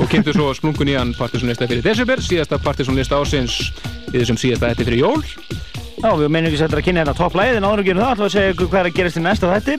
[0.00, 3.58] og kynntu svo splungun í hann partysónlista fyrir desember, síðasta partysónlista ásins
[4.14, 5.20] í þessum síðasta þetta fyrir jól
[6.00, 8.24] Já, við meinum ekki setja að kynna hérna topplæðið en áður að gera það, ætlum
[8.24, 9.74] við að segja ykkur hvað er að gerast í næsta þætti.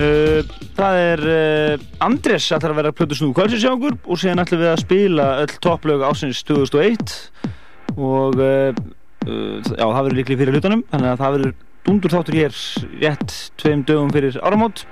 [0.00, 4.40] Uh, Það er uh, Andrés ætlar að vera plötu snúðu kvöldsins hjá okkur og síðan
[4.40, 7.16] ætlum við að spila öll topplög ásins 2001
[8.00, 8.70] og uh,
[9.26, 11.52] uh, já, það verður líklega fyrir hlutunum þannig að það verður
[11.88, 12.60] dundur þáttur hér
[13.02, 14.84] rétt tveim dögum fyrir áramót.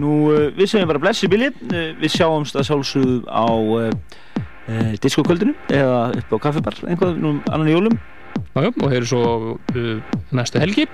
[0.00, 3.46] Nú, uh, við segjum bara bless í bíli uh, við sjáumst að sjálfsögðu á
[5.02, 7.96] diskokvöldinu eða upp á kaffibar einhvað nú annan í jólum
[8.54, 9.22] Já, já, og hefur svo
[9.54, 10.86] uh, næstu helgi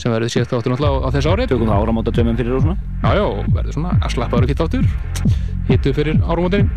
[0.00, 1.46] sem verður síðast þáttur náttúrulega á, á þess ári.
[1.50, 2.76] Tökum það áramóta dömum fyrir og svona.
[3.02, 4.86] Já, já, og verður svona að slappa ára kitt þáttur.
[5.68, 6.70] Hittu fyrir áramótin.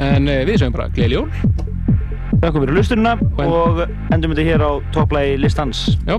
[0.00, 1.28] En uh, við segjum bara gleðli jól.
[2.36, 3.78] Takk fyrir lusturina og
[4.12, 6.18] endum þetta hér á topplægi listans Já,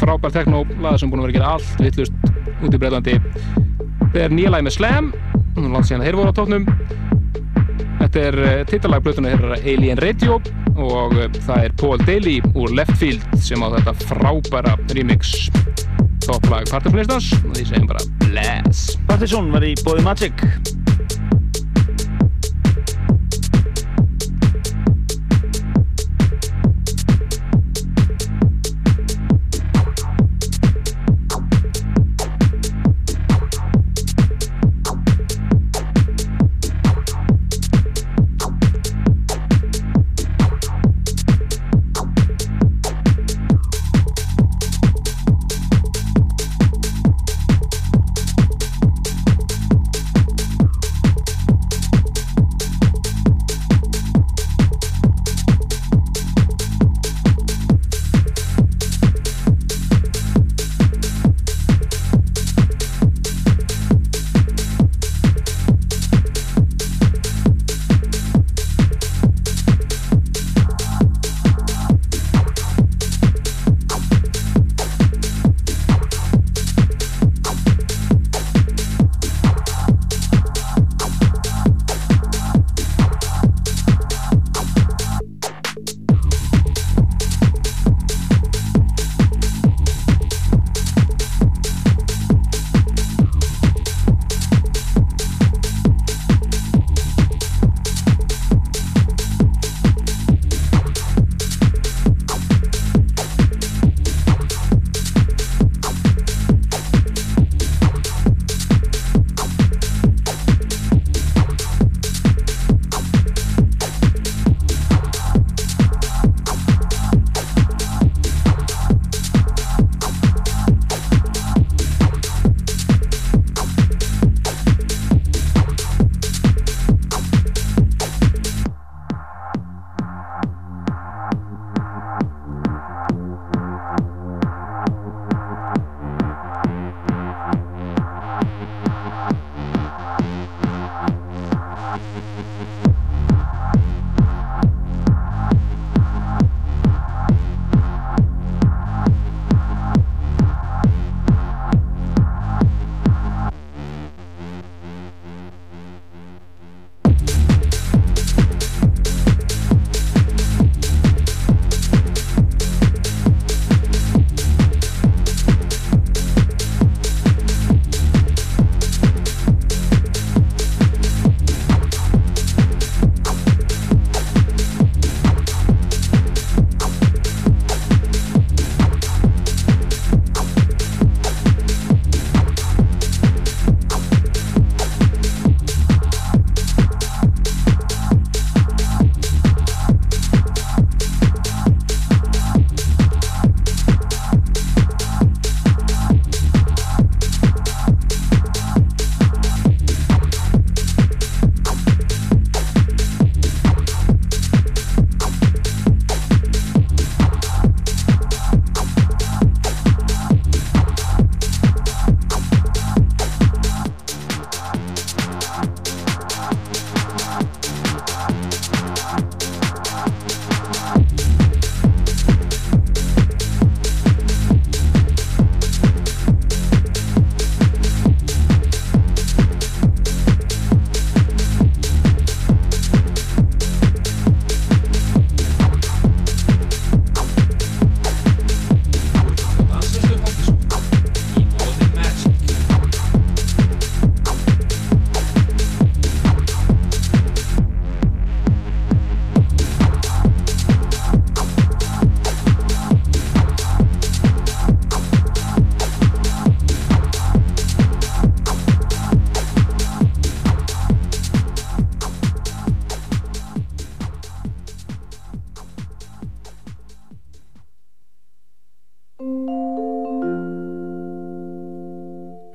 [0.00, 3.14] frábær tekno laga sem búin að vera að gera allt vittlust út í Breitlandi
[4.00, 5.12] Það er nýja lagi með Slam
[5.54, 6.66] langt síðan að þeir voru á tóknum
[8.12, 10.34] Þetta er uh, titalag blötuna þeirra Alien Radio
[10.76, 15.46] og uh, það er Paul Daly úr Left Field sem á þetta frábæra remix.
[16.26, 18.98] Topplag Partysónlistans og því segjum bara bless.
[19.08, 20.44] Partizón var í bóði Magic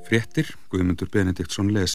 [0.08, 1.86] Fréttir, Guðmundur Benediktsson les.